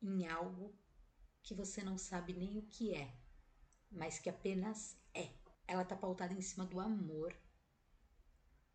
em 0.00 0.26
algo 0.26 0.76
que 1.42 1.54
você 1.54 1.82
não 1.82 1.98
sabe 1.98 2.32
nem 2.32 2.56
o 2.58 2.62
que 2.62 2.94
é, 2.94 3.12
mas 3.90 4.18
que 4.18 4.30
apenas 4.30 4.96
é. 5.14 5.28
Ela 5.66 5.84
tá 5.84 5.96
pautada 5.96 6.32
em 6.32 6.40
cima 6.40 6.64
do 6.64 6.78
amor. 6.78 7.36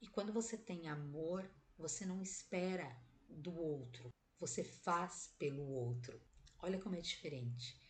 E 0.02 0.08
quando 0.08 0.34
você 0.34 0.58
tem 0.58 0.88
amor, 0.90 1.50
você 1.78 2.06
não 2.06 2.22
espera 2.22 2.96
do 3.30 3.56
outro, 3.56 4.10
você 4.40 4.64
faz 4.64 5.34
pelo 5.40 5.66
outro. 5.70 6.22
Olha 6.60 6.80
como 6.80 6.96
é 6.96 7.02
diferente. 7.02 7.82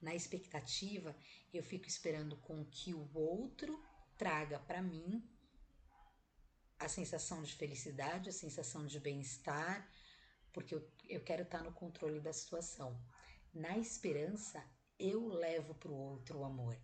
Na 0.00 0.14
expectativa, 0.14 1.16
eu 1.52 1.62
fico 1.62 1.86
esperando 1.86 2.36
com 2.36 2.64
que 2.64 2.94
o 2.94 3.10
outro 3.14 3.80
traga 4.16 4.58
para 4.58 4.82
mim 4.82 5.22
a 6.80 6.88
sensação 6.88 7.42
de 7.42 7.54
felicidade, 7.54 8.30
a 8.30 8.32
sensação 8.32 8.86
de 8.86 8.98
bem-estar, 8.98 9.86
porque 10.50 10.74
eu, 10.74 10.90
eu 11.08 11.22
quero 11.22 11.42
estar 11.42 11.62
no 11.62 11.72
controle 11.72 12.20
da 12.20 12.32
situação. 12.32 12.98
Na 13.52 13.76
esperança, 13.76 14.64
eu 14.98 15.28
levo 15.28 15.74
para 15.74 15.90
o 15.90 15.94
outro 15.94 16.38
o 16.38 16.44
amor, 16.44 16.80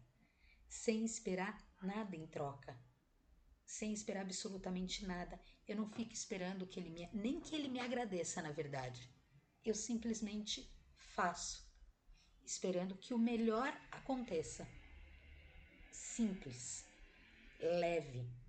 sem 0.68 1.02
esperar 1.04 1.58
nada 1.82 2.14
em 2.14 2.26
troca, 2.26 2.78
sem 3.64 3.92
esperar 3.92 4.20
absolutamente 4.20 5.06
nada. 5.06 5.40
Eu 5.66 5.76
não 5.76 5.88
fico 5.88 6.12
esperando 6.12 6.66
que 6.66 6.78
ele 6.78 6.90
me, 6.90 7.08
nem 7.14 7.40
que 7.40 7.54
ele 7.54 7.68
me 7.68 7.80
agradeça, 7.80 8.42
na 8.42 8.52
verdade. 8.52 9.10
Eu 9.64 9.74
simplesmente 9.74 10.70
faço, 10.94 11.66
esperando 12.44 12.98
que 12.98 13.14
o 13.14 13.18
melhor 13.18 13.74
aconteça. 13.90 14.68
Simples, 15.90 16.84
leve 17.58 18.45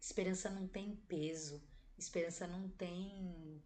Esperança 0.00 0.48
não 0.48 0.66
tem 0.66 0.96
peso, 0.96 1.62
esperança 1.98 2.46
não 2.46 2.68
tem 2.70 3.62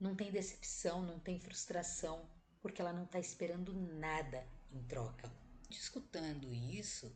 não 0.00 0.14
tem 0.14 0.30
decepção, 0.30 1.02
não 1.02 1.18
tem 1.18 1.40
frustração, 1.40 2.28
porque 2.60 2.80
ela 2.80 2.92
não 2.92 3.04
está 3.04 3.18
esperando 3.18 3.72
nada 3.72 4.46
em 4.70 4.82
troca. 4.84 5.30
Escutando 5.70 6.52
isso, 6.52 7.12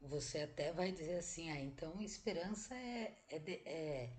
você 0.00 0.40
até 0.40 0.72
vai 0.72 0.90
dizer 0.92 1.18
assim: 1.18 1.50
ah, 1.50 1.60
então 1.60 2.00
esperança 2.02 2.74
é, 2.74 3.24
é, 3.28 3.38
de, 3.38 3.52
é, 3.64 4.16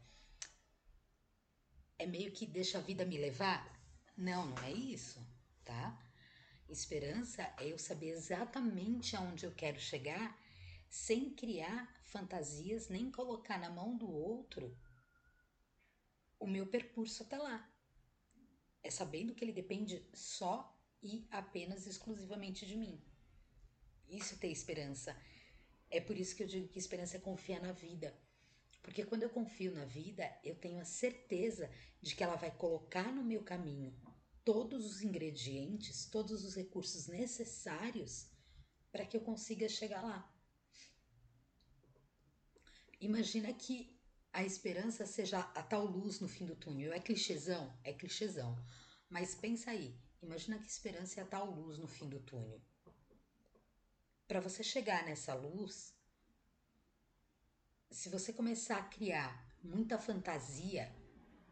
é 1.99 2.05
meio 2.05 2.31
que 2.31 2.45
deixa 2.45 2.77
a 2.77 2.81
vida 2.81 3.05
me 3.05 3.17
levar? 3.17 3.79
Não, 4.15 4.47
não 4.47 4.63
é 4.63 4.71
isso, 4.71 5.19
tá? 5.63 5.99
Esperança 6.69 7.41
é 7.59 7.67
eu 7.71 7.77
saber 7.77 8.11
exatamente 8.11 9.15
aonde 9.15 9.45
eu 9.45 9.51
quero 9.51 9.79
chegar 9.79 10.40
sem 10.91 11.33
criar 11.33 11.89
fantasias 12.03 12.89
nem 12.89 13.09
colocar 13.09 13.57
na 13.57 13.69
mão 13.69 13.97
do 13.97 14.11
outro 14.11 14.77
o 16.37 16.45
meu 16.45 16.67
percurso 16.67 17.23
até 17.23 17.37
lá. 17.37 17.73
É 18.83 18.91
sabendo 18.91 19.33
que 19.33 19.45
ele 19.45 19.53
depende 19.53 20.05
só 20.13 20.77
e 21.01 21.25
apenas 21.31 21.87
exclusivamente 21.87 22.65
de 22.65 22.75
mim. 22.75 23.01
Isso 24.09 24.35
é 24.35 24.37
ter 24.37 24.51
esperança. 24.51 25.15
É 25.89 26.01
por 26.01 26.17
isso 26.17 26.35
que 26.35 26.43
eu 26.43 26.47
digo 26.47 26.67
que 26.67 26.79
esperança 26.79 27.15
é 27.15 27.21
confiar 27.21 27.61
na 27.61 27.71
vida. 27.71 28.13
Porque 28.81 29.05
quando 29.05 29.23
eu 29.23 29.29
confio 29.29 29.71
na 29.71 29.85
vida, 29.85 30.29
eu 30.43 30.55
tenho 30.55 30.81
a 30.81 30.85
certeza 30.85 31.71
de 32.01 32.15
que 32.15 32.23
ela 32.23 32.35
vai 32.35 32.51
colocar 32.51 33.13
no 33.13 33.23
meu 33.23 33.43
caminho 33.43 33.95
todos 34.43 34.85
os 34.85 35.01
ingredientes, 35.01 36.07
todos 36.07 36.43
os 36.43 36.55
recursos 36.55 37.07
necessários 37.07 38.29
para 38.91 39.05
que 39.05 39.15
eu 39.15 39.21
consiga 39.21 39.69
chegar 39.69 40.01
lá. 40.01 40.40
Imagina 43.01 43.51
que 43.51 43.91
a 44.31 44.43
esperança 44.43 45.07
seja 45.07 45.39
a 45.39 45.63
tal 45.63 45.85
luz 45.85 46.19
no 46.19 46.27
fim 46.27 46.45
do 46.45 46.55
túnel. 46.55 46.93
É 46.93 46.99
clichêzão? 46.99 47.75
É 47.83 47.91
clichêzão. 47.91 48.55
Mas 49.09 49.33
pensa 49.33 49.71
aí, 49.71 49.99
imagina 50.21 50.59
que 50.59 50.69
esperança 50.69 51.19
é 51.19 51.23
a 51.23 51.25
tal 51.25 51.49
luz 51.49 51.79
no 51.79 51.87
fim 51.87 52.07
do 52.07 52.19
túnel. 52.19 52.61
Para 54.27 54.39
você 54.39 54.63
chegar 54.63 55.03
nessa 55.03 55.33
luz, 55.33 55.93
se 57.89 58.07
você 58.07 58.31
começar 58.31 58.77
a 58.77 58.83
criar 58.83 59.45
muita 59.63 59.97
fantasia 59.97 60.95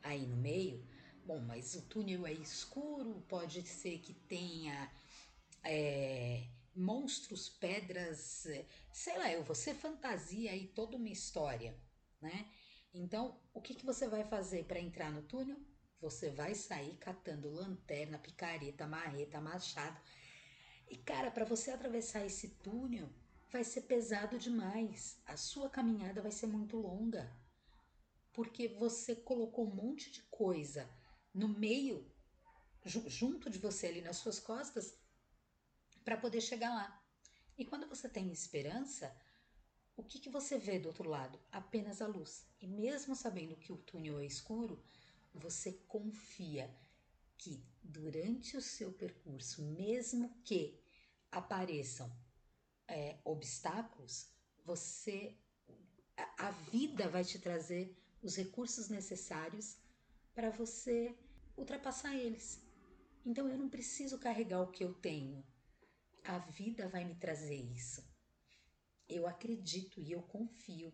aí 0.03 0.25
no 0.27 0.38
meio, 0.38 0.88
bom, 1.25 1.39
mas 1.41 1.73
o 1.73 1.81
túnel 1.81 2.27
é 2.27 2.33
escuro, 2.33 3.25
pode 3.27 3.63
ser 3.63 3.99
que 3.99 4.13
tenha 4.13 4.89
é, 5.63 6.47
monstros, 6.79 7.49
pedras, 7.49 8.47
sei 8.91 9.17
lá, 9.17 9.31
eu 9.31 9.43
você 9.43 9.73
fantasia 9.73 10.51
aí 10.51 10.67
toda 10.67 10.95
uma 10.95 11.09
história, 11.09 11.77
né? 12.21 12.49
Então, 12.93 13.39
o 13.53 13.61
que, 13.61 13.75
que 13.75 13.85
você 13.85 14.07
vai 14.07 14.23
fazer 14.23 14.63
para 14.65 14.79
entrar 14.79 15.11
no 15.11 15.21
túnel? 15.21 15.57
Você 16.01 16.31
vai 16.31 16.55
sair 16.55 16.95
catando 16.97 17.49
lanterna, 17.49 18.17
picareta, 18.17 18.87
marreta, 18.87 19.41
machado. 19.41 19.99
E 20.89 20.97
cara, 20.97 21.29
para 21.29 21.45
você 21.45 21.71
atravessar 21.71 22.25
esse 22.25 22.47
túnel, 22.63 23.09
vai 23.51 23.63
ser 23.63 23.81
pesado 23.81 24.39
demais. 24.39 25.21
A 25.25 25.35
sua 25.35 25.69
caminhada 25.69 26.21
vai 26.21 26.31
ser 26.31 26.47
muito 26.47 26.77
longa. 26.77 27.29
Porque 28.31 28.67
você 28.69 29.15
colocou 29.15 29.67
um 29.67 29.75
monte 29.75 30.11
de 30.11 30.21
coisa 30.23 30.89
no 31.33 31.47
meio, 31.47 32.09
junto 32.85 33.49
de 33.49 33.59
você 33.59 33.87
ali 33.87 34.01
nas 34.01 34.17
suas 34.17 34.39
costas, 34.39 34.98
para 36.03 36.17
poder 36.17 36.41
chegar 36.41 36.69
lá. 36.69 37.01
E 37.57 37.65
quando 37.65 37.88
você 37.88 38.07
tem 38.07 38.31
esperança, 38.31 39.15
o 39.95 40.03
que, 40.03 40.19
que 40.19 40.29
você 40.29 40.57
vê 40.57 40.79
do 40.79 40.88
outro 40.88 41.09
lado? 41.09 41.39
Apenas 41.51 42.01
a 42.01 42.07
luz. 42.07 42.47
E 42.62 42.67
mesmo 42.67 43.15
sabendo 43.15 43.57
que 43.57 43.73
o 43.73 43.77
túnel 43.77 44.19
é 44.19 44.25
escuro, 44.25 44.81
você 45.33 45.73
confia 45.88 46.73
que 47.38 47.63
durante 47.83 48.55
o 48.55 48.62
seu 48.62 48.91
percurso, 48.93 49.62
mesmo 49.62 50.33
que 50.43 50.79
apareçam 51.31 52.12
é, 52.88 53.17
obstáculos, 53.23 54.27
você 54.65 55.38
a, 56.17 56.47
a 56.47 56.51
vida 56.51 57.07
vai 57.07 57.23
te 57.23 57.39
trazer 57.39 57.95
os 58.21 58.35
recursos 58.35 58.89
necessários 58.89 59.77
para 60.33 60.49
você 60.49 61.15
ultrapassar 61.57 62.15
eles. 62.15 62.62
Então 63.25 63.47
eu 63.49 63.57
não 63.57 63.69
preciso 63.69 64.17
carregar 64.17 64.62
o 64.62 64.71
que 64.71 64.83
eu 64.83 64.93
tenho. 64.93 65.43
A 66.25 66.38
vida 66.39 66.88
vai 66.88 67.03
me 67.05 67.15
trazer 67.15 67.55
isso. 67.55 68.03
Eu 69.08 69.27
acredito 69.27 69.99
e 69.99 70.12
eu 70.12 70.21
confio. 70.21 70.93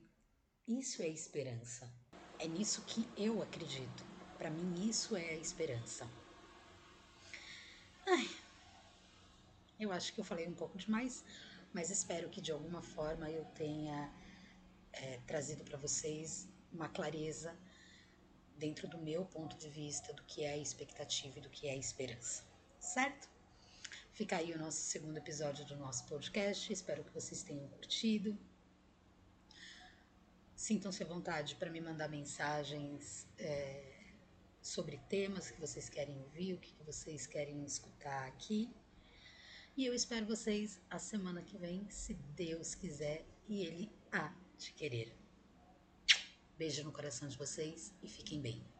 Isso 0.68 1.02
é 1.02 1.08
esperança. 1.08 1.92
É 2.40 2.48
nisso 2.48 2.84
que 2.86 3.08
eu 3.18 3.42
acredito. 3.42 4.04
Para 4.38 4.50
mim, 4.50 4.88
isso 4.90 5.16
é 5.16 5.30
a 5.30 5.38
esperança. 5.38 6.10
Ai, 8.08 8.30
eu 9.80 9.92
acho 9.92 10.14
que 10.14 10.22
eu 10.22 10.26
falei 10.26 10.48
um 10.48 10.54
pouco 10.54 10.78
demais, 10.78 11.24
mas 11.74 11.90
espero 11.90 12.30
que 12.30 12.40
de 12.40 12.52
alguma 12.52 12.82
forma 12.82 13.30
eu 13.30 13.44
tenha 13.46 14.14
é, 14.94 15.18
trazido 15.28 15.64
para 15.64 15.78
vocês 15.78 16.48
uma 16.72 16.88
clareza 16.88 17.58
dentro 18.58 18.88
do 18.88 18.98
meu 18.98 19.26
ponto 19.26 19.58
de 19.58 19.70
vista 19.70 20.14
do 20.14 20.24
que 20.24 20.44
é 20.46 20.58
expectativa 20.58 21.40
e 21.40 21.42
do 21.42 21.50
que 21.50 21.68
é 21.68 21.76
esperança, 21.76 22.44
certo? 22.80 23.35
Fica 24.16 24.38
aí 24.38 24.54
o 24.54 24.58
nosso 24.58 24.80
segundo 24.80 25.18
episódio 25.18 25.66
do 25.66 25.76
nosso 25.76 26.06
podcast. 26.06 26.72
Espero 26.72 27.04
que 27.04 27.14
vocês 27.14 27.44
tenham 27.44 27.68
curtido. 27.68 28.38
Sintam-se 30.56 31.04
à 31.04 31.06
vontade 31.06 31.56
para 31.56 31.70
me 31.70 31.82
mandar 31.82 32.08
mensagens. 32.08 33.28
É, 33.38 33.92
sobre 34.62 34.98
temas 35.10 35.52
que 35.52 35.60
vocês 35.60 35.90
querem 35.90 36.18
ouvir, 36.22 36.54
o 36.54 36.58
que 36.58 36.74
vocês 36.84 37.28
querem 37.28 37.64
escutar 37.66 38.26
aqui. 38.26 38.74
E 39.78 39.86
eu 39.86 39.94
espero 39.94 40.26
vocês 40.26 40.80
a 40.90 40.98
semana 40.98 41.44
que 41.44 41.58
vem, 41.58 41.88
se 41.90 42.16
Deus 42.36 42.74
quiser 42.74 43.24
e 43.48 43.64
Ele 43.64 43.92
há 44.12 44.34
de 44.58 44.72
querer. 44.72 45.16
Beijo 46.58 46.84
no 46.84 46.92
coração 46.92 47.28
de 47.28 47.38
vocês 47.38 47.94
e 48.02 48.08
fiquem 48.08 48.42
bem. 48.42 48.75